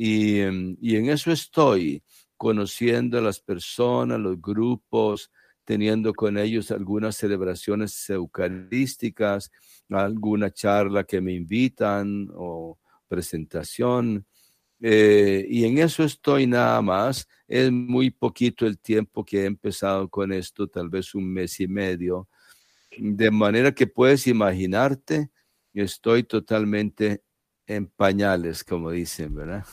[0.00, 0.42] Y,
[0.80, 2.04] y en eso estoy,
[2.36, 5.32] conociendo a las personas, los grupos,
[5.64, 9.50] teniendo con ellos algunas celebraciones eucarísticas,
[9.90, 12.78] alguna charla que me invitan o
[13.08, 14.24] presentación.
[14.80, 17.26] Eh, y en eso estoy nada más.
[17.48, 21.66] Es muy poquito el tiempo que he empezado con esto, tal vez un mes y
[21.66, 22.28] medio.
[22.96, 25.30] De manera que puedes imaginarte,
[25.74, 27.24] estoy totalmente
[27.68, 29.66] en pañales, como dicen, ¿verdad?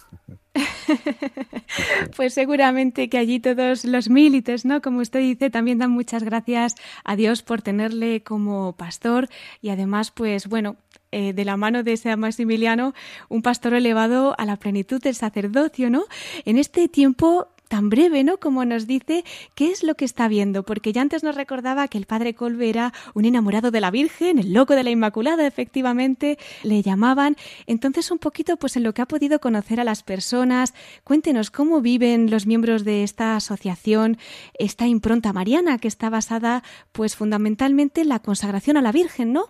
[2.16, 4.82] pues seguramente que allí todos los milites, ¿no?
[4.82, 6.76] Como usted dice, también dan muchas gracias
[7.06, 9.30] a Dios por tenerle como pastor
[9.62, 10.76] y además, pues bueno,
[11.12, 12.94] eh, de la mano de ese Maximiliano,
[13.30, 16.04] un pastor elevado a la plenitud del sacerdocio, ¿no?
[16.44, 18.38] En este tiempo tan breve, ¿no?
[18.38, 19.24] Como nos dice
[19.56, 22.70] qué es lo que está viendo, porque ya antes nos recordaba que el padre Colbe
[22.70, 27.36] era un enamorado de la Virgen, el loco de la Inmaculada, efectivamente, le llamaban.
[27.68, 31.82] Entonces, un poquito, pues en lo que ha podido conocer a las personas, cuéntenos cómo
[31.82, 34.18] viven los miembros de esta asociación,
[34.58, 39.50] esta impronta mariana que está basada, pues fundamentalmente en la consagración a la Virgen, ¿no?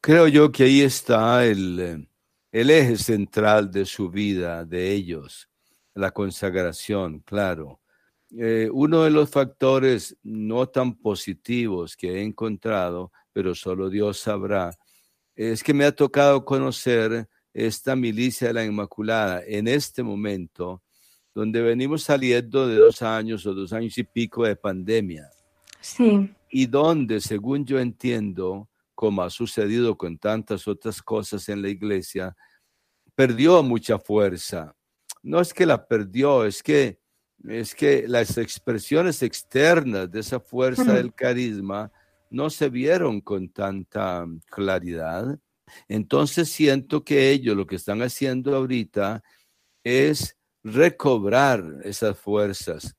[0.00, 2.06] Creo yo que ahí está el, eh,
[2.52, 5.48] el eje central de su vida, de ellos
[5.94, 7.80] la consagración, claro.
[8.36, 14.74] Eh, uno de los factores no tan positivos que he encontrado, pero solo Dios sabrá,
[15.34, 20.82] es que me ha tocado conocer esta milicia de la Inmaculada en este momento,
[21.34, 25.28] donde venimos saliendo de dos años o dos años y pico de pandemia.
[25.80, 26.30] Sí.
[26.50, 32.36] Y donde, según yo entiendo, como ha sucedido con tantas otras cosas en la iglesia,
[33.14, 34.74] perdió mucha fuerza
[35.22, 36.98] no es que la perdió, es que,
[37.48, 41.90] es que las expresiones externas de esa fuerza del carisma
[42.30, 45.38] no se vieron con tanta claridad.
[45.88, 49.22] Entonces siento que ellos lo que están haciendo ahorita
[49.84, 52.96] es recobrar esas fuerzas,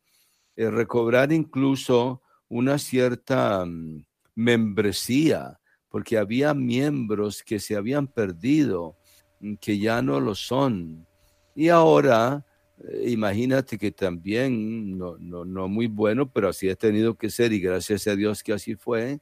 [0.55, 4.05] eh, recobrar incluso una cierta mm,
[4.36, 5.59] membresía,
[5.89, 8.97] porque había miembros que se habían perdido,
[9.39, 11.07] mm, que ya no lo son.
[11.56, 12.45] Y ahora,
[12.84, 17.54] eh, imagínate que también, no, no, no muy bueno, pero así ha tenido que ser
[17.54, 19.20] y gracias a Dios que así fue,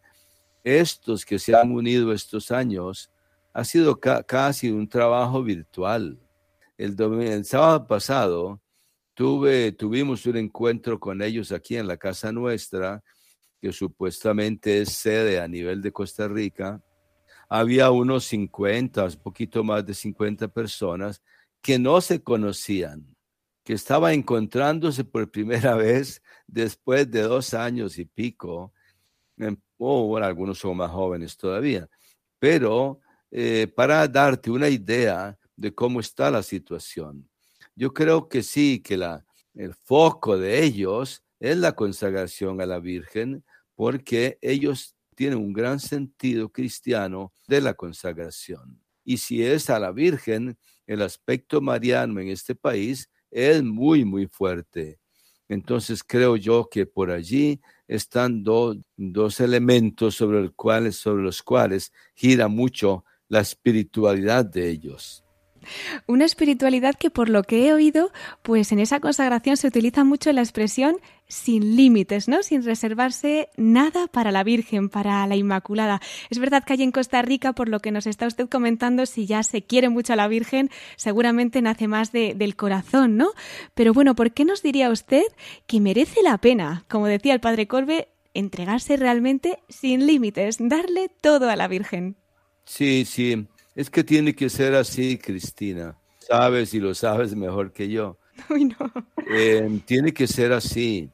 [0.64, 3.12] estos que se han unido estos años,
[3.54, 6.20] ha sido casi un trabajo virtual.
[6.78, 8.62] El, el sábado pasado
[9.14, 13.04] tuve, tuvimos un encuentro con ellos aquí en la casa nuestra,
[13.62, 16.82] que supuestamente es sede a nivel de Costa Rica.
[17.50, 21.22] Había unos 50, un poquito más de 50 personas
[21.62, 23.16] que no se conocían,
[23.64, 28.74] que estaban encontrándose por primera vez después de dos años y pico,
[29.78, 31.89] o bueno, algunos son más jóvenes todavía,
[32.38, 32.99] pero
[33.32, 37.30] eh, para darte una idea de cómo está la situación.
[37.76, 38.95] Yo creo que sí, que
[39.53, 43.43] el foco de ellos es la consagración a la Virgen,
[43.76, 48.82] porque ellos tienen un gran sentido cristiano de la consagración.
[49.03, 50.57] Y si es a la Virgen,
[50.92, 55.00] el aspecto mariano en este país es muy, muy fuerte.
[55.48, 60.52] Entonces creo yo que por allí están dos elementos sobre,
[60.92, 65.24] sobre los cuales gira mucho la espiritualidad de ellos.
[66.07, 70.32] Una espiritualidad que por lo que he oído, pues en esa consagración se utiliza mucho
[70.32, 70.97] la expresión
[71.28, 72.43] sin límites, ¿no?
[72.43, 76.01] Sin reservarse nada para la Virgen, para la Inmaculada.
[76.30, 79.26] Es verdad que hay en Costa Rica, por lo que nos está usted comentando, si
[79.26, 83.32] ya se quiere mucho a la Virgen, seguramente nace más del corazón, ¿no?
[83.74, 85.24] Pero bueno, ¿por qué nos diría usted
[85.68, 91.49] que merece la pena, como decía el padre Corbe, entregarse realmente sin límites, darle todo
[91.49, 92.18] a la Virgen?
[92.66, 93.47] Sí, sí.
[93.74, 95.98] Es que tiene que ser así, Cristina.
[96.20, 98.18] Sabes y lo sabes mejor que yo.
[99.28, 101.10] Em, tiene que ser así.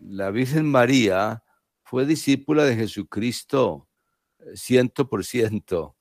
[0.00, 1.44] La Virgen María
[1.84, 3.88] fue discípula de Jesucristo
[4.40, 5.96] eh, ciento por ciento.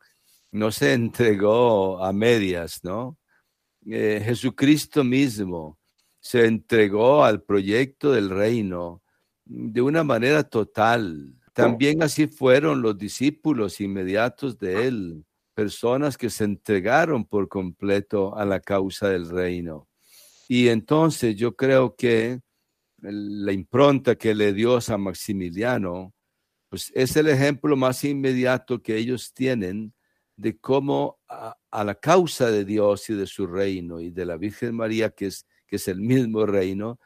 [0.51, 3.17] No se entregó a medias, ¿no?
[3.85, 5.77] Eh, Jesucristo mismo
[6.19, 9.03] se entregó al proyecto del reino
[9.45, 11.35] de una manera total.
[11.53, 18.45] También así fueron los discípulos inmediatos de él personas que se entregaron por completo a
[18.45, 19.87] la causa del reino.
[20.47, 22.41] Y entonces yo creo que
[23.01, 26.13] la impronta que le dio San Maximiliano
[26.71, 29.93] pues es el ejemplo más inmediato que ellos tienen
[30.37, 34.75] de cómo a, la causa de Dios y de su reino y de la Virgen
[34.75, 36.97] María, que es, que es el mismo reino,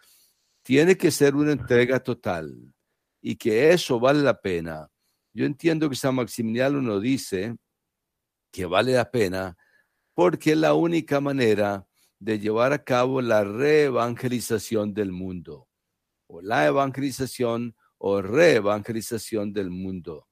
[0.62, 2.56] tiene que ser una entrega total
[3.20, 4.88] y que eso vale la pena.
[5.34, 7.56] Yo entiendo que San Maximiliano nos dice
[8.56, 9.58] que vale la pena
[10.14, 11.86] porque es la única manera
[12.20, 15.68] de llevar a cabo la reevangelización del mundo,
[16.28, 20.30] o la evangelización o reevangelización del mundo,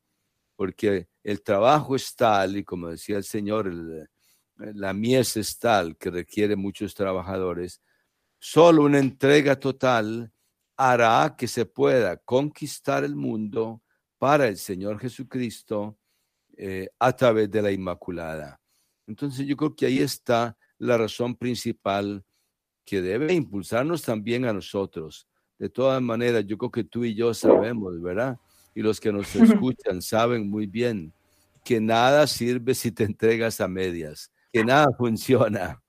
[0.56, 3.70] porque el trabajo es tal, y como decía el Señor,
[4.56, 7.82] la mies es tal que requiere muchos trabajadores,
[8.40, 10.32] solo una entrega total
[10.78, 13.82] hará que se pueda conquistar el mundo
[14.18, 15.98] para el Señor Jesucristo
[16.58, 18.60] eh, a través de la Inmaculada.
[19.08, 22.24] Entonces yo creo que ahí está la razón principal
[22.86, 25.28] que debe impulsarnos también a nosotros.
[25.58, 28.38] De todas maneras, yo creo que tú y yo sabemos, ¿verdad?
[28.76, 31.14] Y los que nos escuchan saben muy bien
[31.64, 35.83] que nada sirve si te entregas a medias, que nada funciona.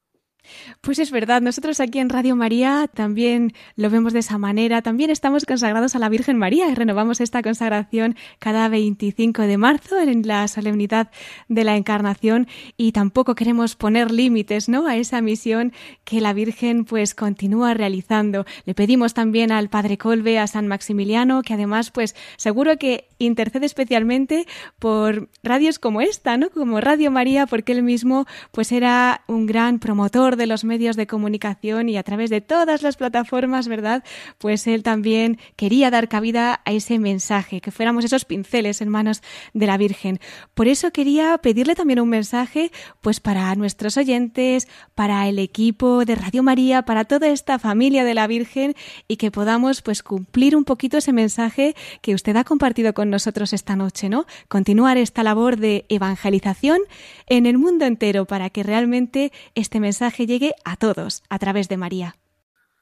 [0.81, 5.11] Pues es verdad, nosotros aquí en Radio María también lo vemos de esa manera, también
[5.11, 10.27] estamos consagrados a la Virgen María y renovamos esta consagración cada 25 de marzo en
[10.27, 11.11] la solemnidad
[11.49, 14.85] de la Encarnación y tampoco queremos poner límites, ¿no?
[14.87, 15.73] a esa misión
[16.05, 18.45] que la Virgen pues continúa realizando.
[18.65, 23.67] Le pedimos también al Padre Colbe, a San Maximiliano, que además pues seguro que intercede
[23.67, 24.47] especialmente
[24.79, 26.51] por radios como esta, ¿no?
[26.51, 31.07] Como Radio María, porque él mismo pues era un gran promotor de los medios de
[31.07, 34.05] comunicación y a través de todas las plataformas, ¿verdad?
[34.39, 39.23] Pues él también quería dar cabida a ese mensaje, que fuéramos esos pinceles en manos
[39.53, 40.21] de la Virgen.
[40.55, 42.71] Por eso quería pedirle también un mensaje,
[43.01, 48.15] pues para nuestros oyentes, para el equipo de Radio María, para toda esta familia de
[48.15, 48.75] la Virgen
[49.09, 53.53] y que podamos pues cumplir un poquito ese mensaje que usted ha compartido con nosotros
[53.53, 54.27] esta noche, ¿no?
[54.49, 56.81] Continuar esta labor de evangelización
[57.27, 61.77] en el mundo entero para que realmente este mensaje llegue a todos a través de
[61.77, 62.17] María.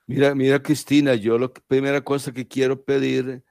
[0.06, 3.42] Mira, mira Cristina, yo la primera cosa que quiero pedir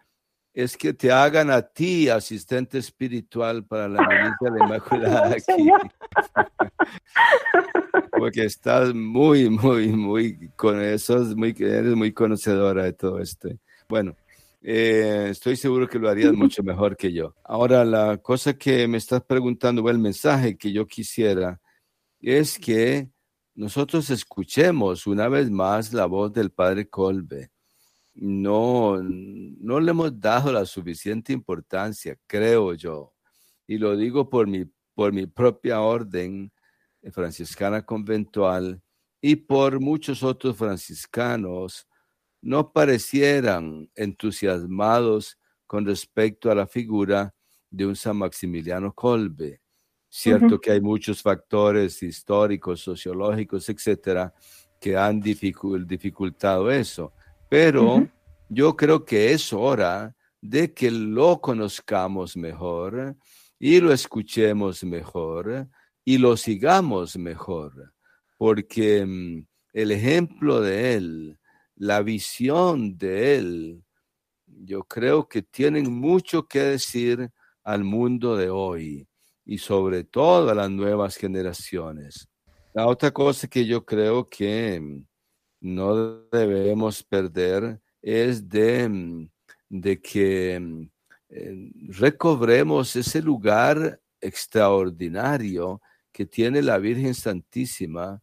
[0.53, 5.69] es que te hagan a ti asistente espiritual para la milicia de Inmaculada aquí.
[8.11, 13.49] Porque estás muy, muy, muy con eso, muy, eres muy conocedora de todo esto.
[13.87, 14.15] Bueno,
[14.61, 17.33] eh, estoy seguro que lo harías mucho mejor que yo.
[17.43, 21.59] Ahora, la cosa que me estás preguntando, o el mensaje que yo quisiera,
[22.21, 23.09] es que
[23.53, 27.51] nosotros escuchemos una vez más la voz del Padre Colbe.
[28.13, 33.13] No, no le hemos dado la suficiente importancia, creo yo.
[33.67, 36.51] Y lo digo por mi, por mi propia orden
[37.11, 38.81] franciscana conventual
[39.21, 41.87] y por muchos otros franciscanos
[42.41, 45.37] no parecieran entusiasmados
[45.67, 47.33] con respecto a la figura
[47.69, 49.60] de un San Maximiliano Kolbe.
[50.13, 54.33] Cierto que hay muchos factores históricos, sociológicos, etcétera,
[54.77, 57.13] que han dificultado eso,
[57.47, 58.05] pero
[58.49, 63.15] yo creo que es hora de que lo conozcamos mejor
[63.57, 65.69] y lo escuchemos mejor
[66.03, 67.93] y lo sigamos mejor,
[68.37, 71.39] porque mm, el ejemplo de él
[71.81, 73.83] la visión de él,
[74.45, 77.31] yo creo que tienen mucho que decir
[77.63, 79.07] al mundo de hoy
[79.51, 82.29] y sobre todo a las nuevas generaciones.
[82.73, 85.05] La otra cosa que yo creo que mm,
[85.59, 89.29] no debemos perder es de, mm,
[89.67, 90.89] de que mm,
[91.31, 95.81] eh, recobremos ese lugar extraordinario
[96.13, 98.21] que tiene la Virgen Santísima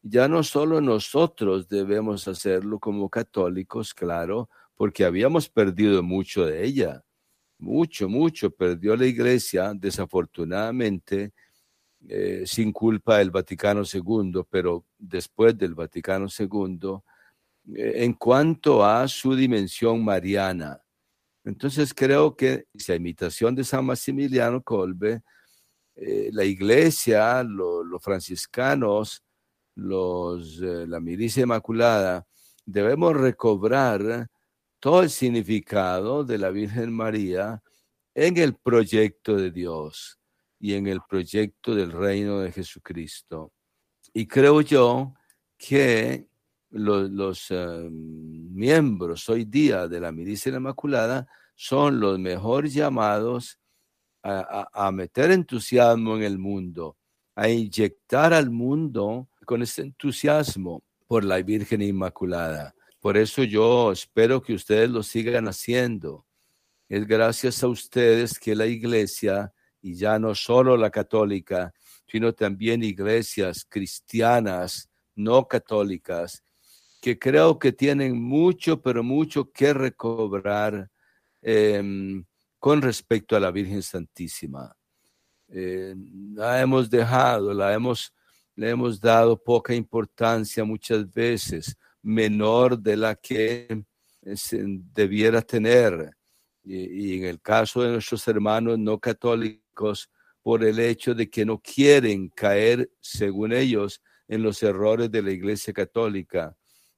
[0.00, 7.04] ya no solo nosotros debemos hacerlo como católicos, claro, porque habíamos perdido mucho de ella,
[7.58, 11.32] mucho, mucho, perdió la iglesia, desafortunadamente,
[12.08, 17.00] eh, sin culpa del Vaticano II, pero después del Vaticano II,
[17.74, 20.80] eh, en cuanto a su dimensión mariana.
[21.44, 25.22] Entonces creo que, a imitación de San Maximiliano Colbe,
[25.96, 29.24] eh, la iglesia, los franciscanos,
[29.74, 32.26] la milicia inmaculada,
[32.64, 34.28] debemos recobrar
[34.80, 37.62] todo el significado de la Virgen María
[38.14, 40.18] en el proyecto de Dios
[40.58, 43.52] y en el proyecto del reino de Jesucristo.
[44.12, 45.14] Y creo yo
[45.56, 46.28] que
[46.70, 53.58] los, eh, miembros hoy día de la milicia inmaculada son los mejores llamados
[54.22, 56.98] a meter entusiasmo en el mundo,
[57.34, 62.74] a inyectar al mundo con ese entusiasmo por la Virgen Inmaculada.
[63.08, 66.26] Por eso yo espero que ustedes lo sigan haciendo
[66.90, 69.50] Es gracias a ustedes que la iglesia,
[69.80, 71.72] y ya no solo la católica,
[72.06, 76.44] sino también iglesias cristianas no católicas,
[77.00, 80.90] que creo que tienen mucho, pero mucho que recobrar
[81.40, 82.26] em,
[82.58, 84.76] con respecto a la Virgen Santísima.
[85.48, 85.94] Eh,
[86.34, 88.12] la hemos dejado, la hemos,
[88.54, 93.84] le hemos dado poca importancia muchas veces, menor de la que
[94.34, 94.62] se
[94.94, 96.10] debiera tener.
[96.64, 100.10] Y, y en el caso de nuestros hermanos no católicos,
[100.42, 105.30] por el hecho de que no quieren caer, según ellos, en los errores de la
[105.30, 106.56] Iglesia Católica.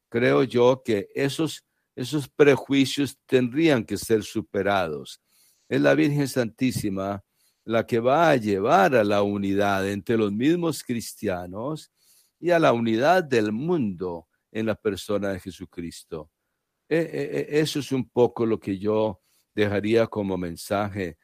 [0.09, 1.65] Creo yo que esos,
[1.97, 5.21] esos prejuicios tendrían que ser superados.
[5.69, 7.25] Es la Virgen Santísima
[7.65, 11.91] la que va a llevar a la unidad entre los mismos cristianos
[12.41, 16.31] y a la unidad del mundo en la persona de Jesucristo.
[16.89, 19.21] E, e, e, eso es un poco lo que yo
[19.55, 21.19] dejaría como mensaje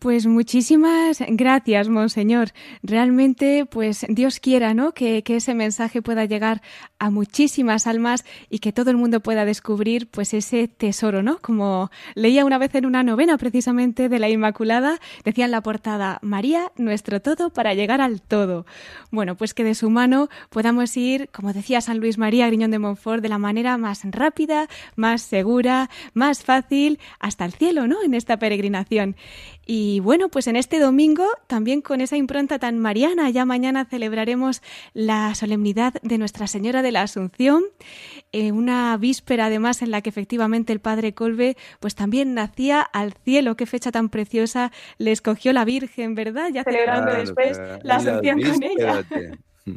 [0.00, 2.52] pues muchísimas gracias, Monseñor.
[2.82, 4.92] Realmente, pues Dios quiera, ¿no?
[4.92, 6.62] Que, que, ese mensaje pueda llegar
[7.00, 11.38] a muchísimas almas y que todo el mundo pueda descubrir, pues ese tesoro, ¿no?
[11.38, 16.18] Como leía una vez en una novena precisamente de la Inmaculada, decía en la portada,
[16.22, 18.66] María, nuestro todo para llegar al todo.
[19.10, 22.78] Bueno, pues que de su mano podamos ir, como decía San Luis María Griñón de
[22.78, 28.02] Montfort, de la manera más rápida, más segura, más fácil, hasta el cielo, ¿no?
[28.02, 29.16] En esta peregrinación.
[29.66, 34.62] Y bueno, pues en este domingo, también con esa impronta tan mariana, ya mañana celebraremos
[34.94, 37.64] la solemnidad de Nuestra Señora de la Asunción,
[38.32, 43.14] eh, una víspera además en la que efectivamente el Padre Colbe pues también nacía al
[43.24, 46.50] cielo, qué fecha tan preciosa le escogió la Virgen, ¿verdad?
[46.52, 49.04] Ya celebrando después la Asunción con ella.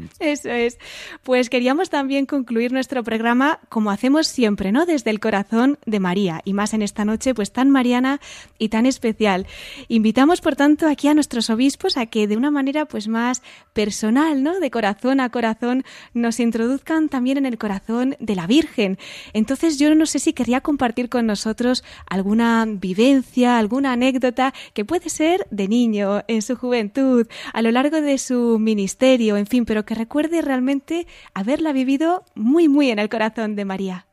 [0.19, 0.77] Eso es.
[1.23, 4.85] Pues queríamos también concluir nuestro programa como hacemos siempre, ¿no?
[4.85, 8.19] Desde el corazón de María y más en esta noche pues tan mariana
[8.57, 9.47] y tan especial.
[9.87, 13.41] Invitamos por tanto aquí a nuestros obispos a que de una manera pues más
[13.73, 14.59] personal, ¿no?
[14.59, 15.83] De corazón a corazón
[16.13, 18.97] nos introduzcan también en el corazón de la Virgen.
[19.33, 25.09] Entonces yo no sé si quería compartir con nosotros alguna vivencia, alguna anécdota que puede
[25.09, 29.82] ser de niño, en su juventud, a lo largo de su ministerio, en fin, pero
[29.85, 34.07] que recuerde realmente haberla vivido muy, muy en el corazón de María.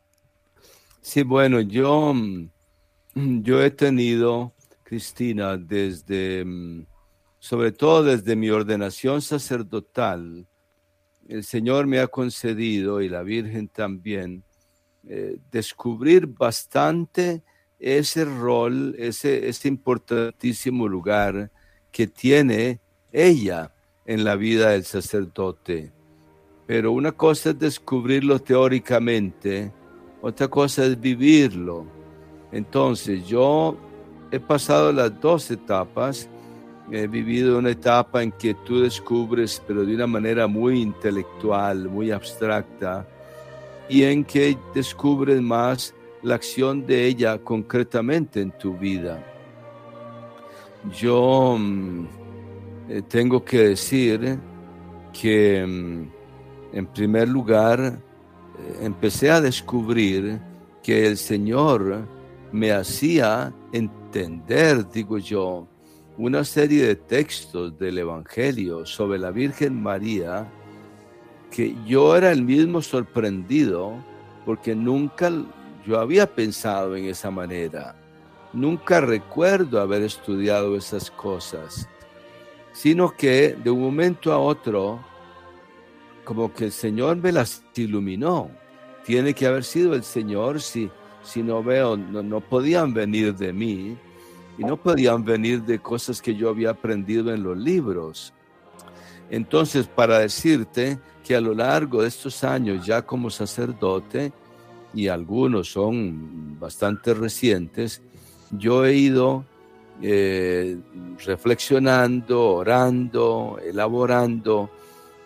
[1.01, 4.53] Sí, bueno, yo, mm, yo he tenido,
[4.83, 6.87] Cristina, desde, mm,
[7.39, 10.47] sobre todo desde mi ordenación sacerdotal,
[11.29, 14.43] el Señor me ha concedido, y la Virgen también,
[15.09, 17.43] eh, descubrir bastante
[17.79, 21.51] ese rol, ese, ese importantísimo lugar
[21.91, 23.73] que tiene ella
[24.11, 25.93] en la vida del sacerdote.
[26.67, 29.73] Pero una cosa es descubrirlo teóricamente,
[30.21, 31.87] otra cosa es vivirlo.
[32.51, 33.77] Entonces yo
[34.33, 36.29] he pasado las dos etapas.
[36.91, 42.11] He vivido una etapa en que tú descubres, pero de una manera muy intelectual, muy
[42.11, 43.07] abstracta,
[43.89, 45.95] y en que descubres más
[46.25, 49.25] la acción de ella concretamente en tu vida.
[50.99, 52.20] Yo mm,
[52.91, 54.37] eh, tengo que decir
[55.13, 57.79] que mm, en primer lugar
[58.59, 60.41] eh, empecé a descubrir
[60.83, 62.05] que el Señor
[62.51, 65.69] me hacía entender, digo yo,
[66.19, 70.51] una serie de textos del Evangelio sobre la Virgen María
[71.49, 74.05] que yo era el mismo sorprendido
[74.45, 75.31] porque nunca
[75.87, 77.95] yo había pensado en esa manera.
[78.53, 81.89] Nunca recuerdo haber estudiado esas cosas
[82.73, 85.01] sino que de un momento a otro,
[86.25, 88.51] como que el Señor me las iluminó.
[89.05, 90.91] Tiene que haber sido el Señor si,
[91.23, 93.97] si no veo, no, no podían venir de mí
[94.59, 98.33] y no podían venir de cosas que yo había aprendido en los libros.
[99.31, 104.33] Entonces, para decirte que a lo largo de estos años ya como sacerdote,
[104.93, 108.03] y algunos son bastante recientes,
[108.51, 109.45] yo he ido
[110.03, 110.79] eh,
[111.27, 114.71] reflexionando, orando, elaborando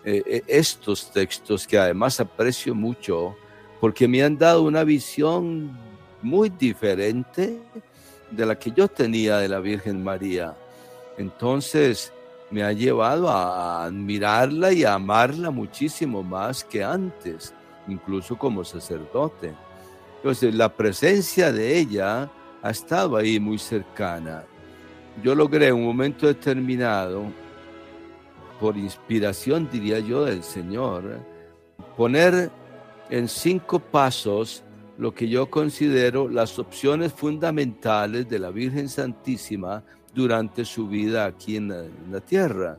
[0.03, 3.37] eh, eh, estos textos que además aprecio mucho
[3.79, 5.79] porque me han dado una visión
[6.21, 7.57] muy diferente
[8.29, 10.57] de la que yo tenía de la Virgen María.
[11.17, 12.11] Entonces
[12.51, 17.53] me ha llevado a admirarla y a amarla muchísimo más que antes,
[17.87, 19.53] incluso como sacerdote.
[20.17, 22.29] Entonces la presencia de ella
[22.61, 24.43] ha estado ahí muy cercana
[25.23, 27.23] yo logré en un momento determinado,
[28.59, 31.19] por inspiración diría yo del Señor,
[31.97, 32.51] poner
[33.09, 34.63] en cinco pasos
[34.97, 41.57] lo que yo considero las opciones fundamentales de la Virgen Santísima durante su vida aquí
[41.57, 41.67] en
[42.11, 42.77] la, tierra.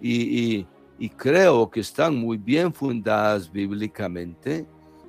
[0.00, 0.66] Y,
[0.98, 4.66] y, creo que están muy bien fundadas bíblicamente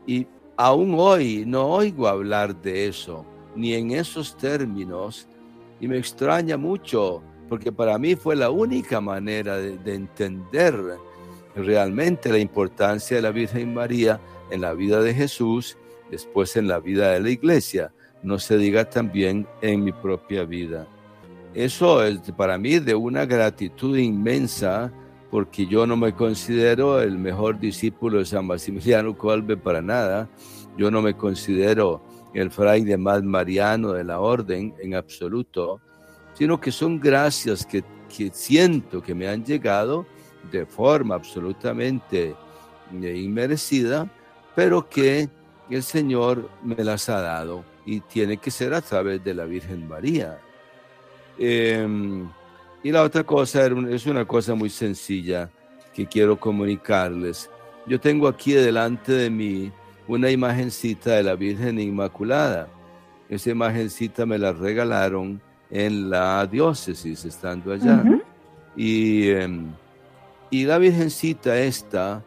[0.08, 0.26] y
[0.56, 3.26] aún hoy no oigo hablar de eso,
[3.56, 5.28] ni en esos términos,
[5.82, 10.74] y me extraña mucho, porque para mí fue la única manera de, de entender
[11.56, 14.22] realmente la importancia de la Virgen María
[14.52, 15.78] en la vida de Jesús,
[16.10, 17.92] después en la vida de la iglesia,
[18.24, 20.88] no se diga también en mi propia vida.
[21.54, 24.92] Eso es para mí de una gratitud inmensa
[25.32, 30.30] porque yo no me considero el mejor discípulo de San Maximiliano Colbe para nada.
[30.78, 32.02] Yo no me considero
[32.34, 35.82] el fraile más mariano de la orden en absoluto,
[36.34, 37.84] sino que son gracias que,
[38.16, 40.06] que siento que me han llegado
[40.52, 42.36] de forma absolutamente
[42.94, 44.10] eh, inmerecida,
[44.56, 45.30] pero que
[45.70, 49.88] el Señor me las ha dado y tiene que ser a través de la Virgen
[49.88, 50.40] María.
[51.38, 52.30] Em,
[52.84, 55.50] y la otra cosa es una cosa muy sencilla
[55.94, 57.50] que quiero comunicarles.
[57.88, 59.72] Yo tengo aquí delante de mí
[60.08, 62.68] una imagencita de la Virgen Inmaculada.
[63.30, 68.04] Esa imagencita me la regalaron en la diócesis estando allá.
[68.76, 69.68] y, em,
[70.49, 72.24] y la Virgencita esta,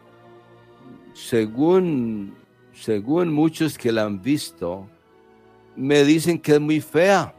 [1.13, 2.33] según
[2.75, 4.87] según muchos que la han visto,
[5.75, 7.33] me dicen que es muy fea.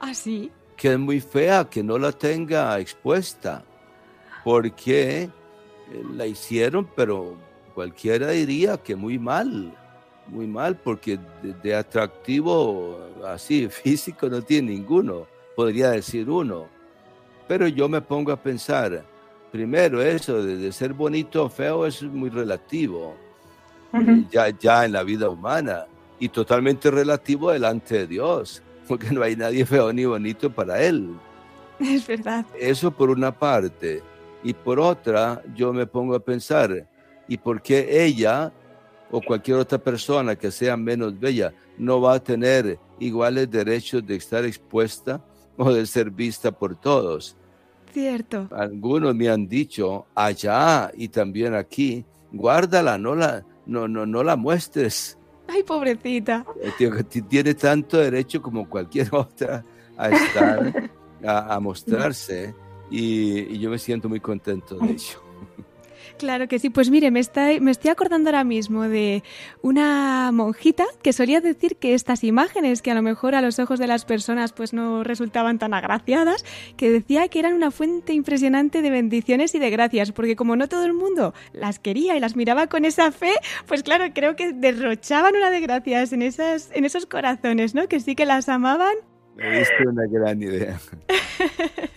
[0.00, 0.50] ¿Ah, sí?
[0.76, 3.64] Que es muy fea, que no la tenga expuesta.
[4.44, 5.30] Porque eh,
[6.14, 7.36] la hicieron, pero
[7.72, 9.76] cualquiera diría que muy mal.
[10.28, 11.18] Muy mal, porque
[11.62, 16.68] de, atractivo así físico no tiene ninguno, podría decir uno.
[17.48, 19.04] Pero yo me pongo a pensar,
[19.50, 23.16] primero eso de, de ser bonito o feo es muy relativo
[24.30, 25.86] ya, ya en la vida humana
[26.18, 31.14] y totalmente relativo delante de Dios, porque no hay nadie feo ni bonito para Él.
[31.80, 32.46] Es verdad.
[32.60, 34.02] Eso por una parte.
[34.44, 36.86] Y por otra, yo me pongo a pensar,
[37.28, 38.52] ¿y por qué ella
[39.10, 44.16] o cualquier otra persona que sea menos bella no va a tener iguales derechos de
[44.16, 45.22] estar expuesta
[45.56, 47.36] o de ser vista por todos?
[47.92, 48.48] Cierto.
[48.50, 54.36] Algunos me han dicho allá y también aquí, guárdala, no la, no, no, no la
[54.36, 55.18] muestres.
[55.46, 56.46] Ay, pobrecita.
[56.62, 59.62] Eh, tiene tanto derecho como cualquier otra
[59.98, 60.90] a estar,
[61.24, 62.54] a, mostrarse,
[62.90, 65.31] y, y, yo me siento muy contento de ello.
[66.22, 66.70] Claro que sí.
[66.70, 67.20] Pues mire, me,
[67.60, 69.24] me estoy acordando ahora mismo de
[69.60, 73.80] una monjita que solía decir que estas imágenes, que a lo mejor a los ojos
[73.80, 76.44] de las personas pues no resultaban tan agraciadas,
[76.76, 80.68] que decía que eran una fuente impresionante de bendiciones y de gracias, porque como no
[80.68, 83.32] todo el mundo las quería y las miraba con esa fe,
[83.66, 87.88] pues claro, creo que derrochaban una de gracias en, esas, en esos corazones, ¿no?
[87.88, 88.94] Que sí que las amaban
[89.34, 90.78] me diste una gran idea.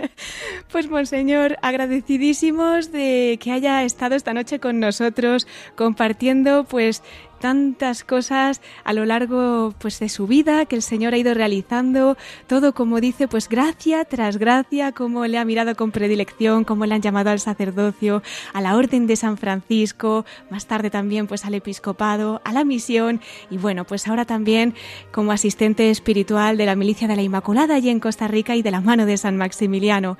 [0.75, 5.47] Pues, Monseñor, agradecidísimos de que haya estado esta noche con nosotros
[5.77, 7.01] compartiendo, pues,
[7.39, 12.17] tantas cosas a lo largo pues de su vida que el Señor ha ido realizando,
[12.47, 16.95] todo como dice, pues gracia tras gracia, como le ha mirado con predilección, como le
[16.95, 18.23] han llamado al sacerdocio,
[18.53, 23.21] a la Orden de San Francisco, más tarde también pues al episcopado, a la misión
[23.49, 24.73] y bueno, pues ahora también
[25.11, 28.71] como asistente espiritual de la Milicia de la Inmaculada allí en Costa Rica y de
[28.71, 30.17] la mano de San Maximiliano.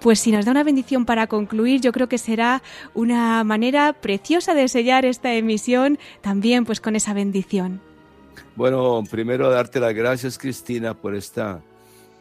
[0.00, 2.62] Pues si nos da una bendición para concluir, yo creo que será
[2.94, 7.80] una manera preciosa de sellar esta emisión también pues con esa bendición.
[8.54, 11.60] Bueno, primero darte las gracias Cristina por esta,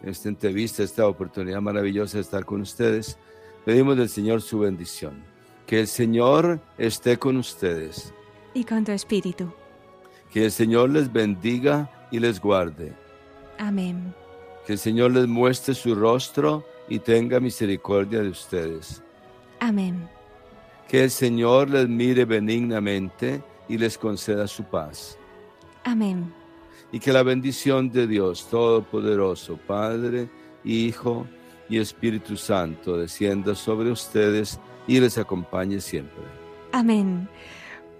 [0.03, 3.17] esta entrevista, esta oportunidad maravillosa de estar con ustedes.
[3.63, 5.23] Pedimos del Señor su bendición.
[5.65, 8.13] Que el Señor esté con ustedes.
[8.53, 9.51] Y con tu espíritu.
[10.31, 12.93] Que el Señor les bendiga y les guarde.
[13.57, 14.13] Amén.
[14.65, 19.01] Que el Señor les muestre su rostro y tenga misericordia de ustedes.
[19.59, 20.07] Amén.
[20.88, 25.18] Que el Señor les mire benignamente y les conceda su paz.
[25.84, 26.34] Amén.
[26.91, 30.30] Y que la bendición de Dios Todopoderoso, Padre,
[30.63, 31.28] Hijo
[31.70, 36.24] y Espíritu Santo descienda sobre ustedes y les acompañe siempre.
[36.72, 37.28] Amén.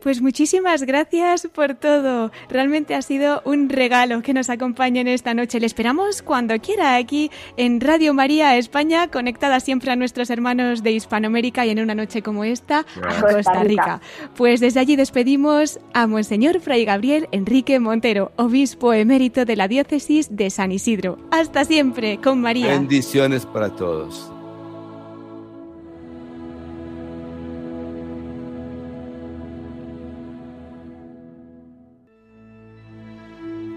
[0.06, 2.32] Pues muchísimas gracias por todo.
[2.48, 5.60] Realmente ha sido un regalo que nos acompañen esta noche.
[5.60, 10.92] Le esperamos cuando quiera aquí en Radio María España, conectada siempre a nuestros hermanos de
[10.92, 14.00] Hispanoamérica y en una noche como esta a Costa Rica.
[14.36, 20.28] Pues desde allí despedimos a Monseñor Fray Gabriel Enrique Montero, obispo emérito de la diócesis
[20.30, 21.18] de San Isidro.
[21.32, 22.68] Hasta siempre con María.
[22.68, 24.35] Bendiciones para todos.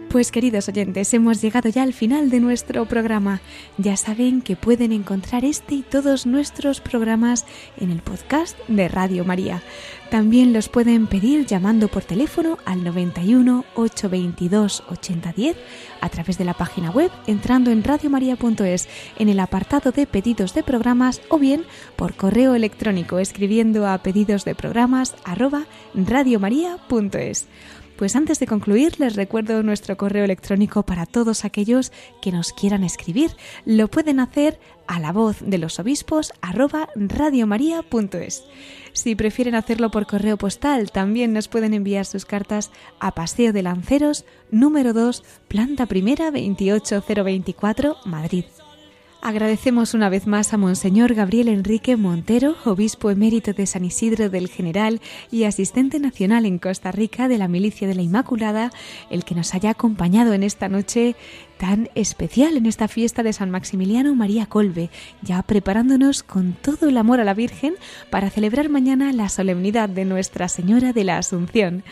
[0.09, 3.43] Pues queridos oyentes, hemos llegado ya al final de nuestro programa.
[3.77, 7.45] Ya saben que pueden encontrar este y todos nuestros programas
[7.77, 9.63] en el podcast de Radio María.
[10.11, 15.57] También los pueden pedir llamando por teléfono al 91 822 8010
[16.01, 18.89] a través de la página web entrando en radiomaria.es
[19.19, 21.65] en el apartado de pedidos de programas o bien
[21.97, 25.15] por correo electrónico escribiendo a pedidos de programas
[25.95, 27.47] radiomaria.es.
[27.99, 31.91] Pues antes de concluir, les recuerdo nuestro correo electrónico para todos aquellos
[32.23, 33.33] que nos quieran escribir.
[33.65, 38.45] Lo pueden hacer a la voz de los obispos arroba radiomaria.es.
[38.93, 42.71] Si prefieren hacerlo por correo postal, también nos pueden enviar sus cartas
[43.01, 48.45] a Paseo de Lanceros, número 2, planta primera 28024, Madrid.
[49.21, 54.49] Agradecemos una vez más a Monseñor Gabriel Enrique Montero, obispo emérito de San Isidro del
[54.49, 55.01] General
[55.33, 58.71] y asistente nacional en Costa Rica de la Milicia de la Inmaculada,
[59.11, 61.17] el que nos haya acompañado en esta noche
[61.59, 64.91] tan especial en esta fiesta de San Maximiliano María Colbe,
[65.23, 67.75] ya preparándonos con todo el amor a la Virgen
[68.11, 71.83] para celebrar mañana la solemnidad de Nuestra Señora de la Asunción.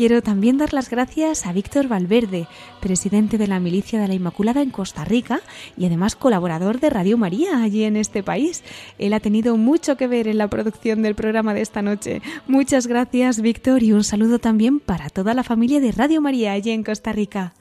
[0.00, 2.48] Quiero también dar las gracias a Víctor Valverde,
[2.80, 5.42] presidente de la Milicia de la Inmaculada en Costa Rica
[5.76, 8.64] y además colaborador de Radio María allí en este país.
[8.96, 12.22] Él ha tenido mucho que ver en la producción del programa de esta noche.
[12.48, 16.70] Muchas gracias, Víctor, y un saludo también para toda la familia de Radio María allí
[16.70, 17.52] en Costa Rica.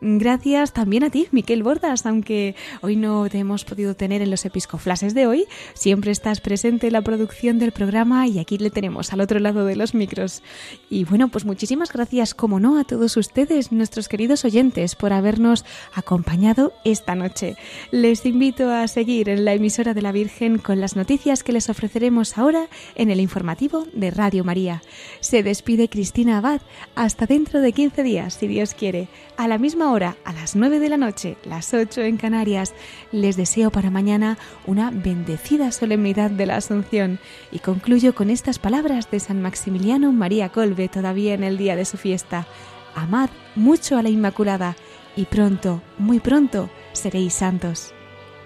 [0.00, 4.44] Gracias también a ti, Miquel Bordas, aunque hoy no te hemos podido tener en los
[4.44, 9.12] episcoflases de hoy, siempre estás presente en la producción del programa y aquí le tenemos
[9.12, 10.42] al otro lado de los micros.
[10.88, 15.64] Y bueno, pues muchísimas gracias, como no, a todos ustedes, nuestros queridos oyentes, por habernos
[15.92, 17.56] acompañado esta noche.
[17.90, 21.68] Les invito a seguir en la emisora de la Virgen con las noticias que les
[21.70, 24.80] ofreceremos ahora en el informativo de Radio María.
[25.18, 26.60] Se despide Cristina Abad.
[26.94, 29.08] Hasta dentro de 15 días, si Dios quiere.
[29.36, 29.58] A la
[29.88, 32.74] misma hora, a las 9 de la noche, las 8 en Canarias,
[33.10, 34.36] les deseo para mañana
[34.66, 37.18] una bendecida solemnidad de la Asunción
[37.50, 41.86] y concluyo con estas palabras de San Maximiliano María Colbe todavía en el día de
[41.86, 42.46] su fiesta.
[42.94, 44.76] Amad mucho a la Inmaculada
[45.16, 47.94] y pronto, muy pronto, seréis santos.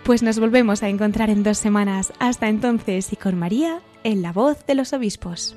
[0.04, 2.12] Pues nos volvemos a encontrar en dos semanas.
[2.20, 5.56] Hasta entonces y con María en la voz de los obispos.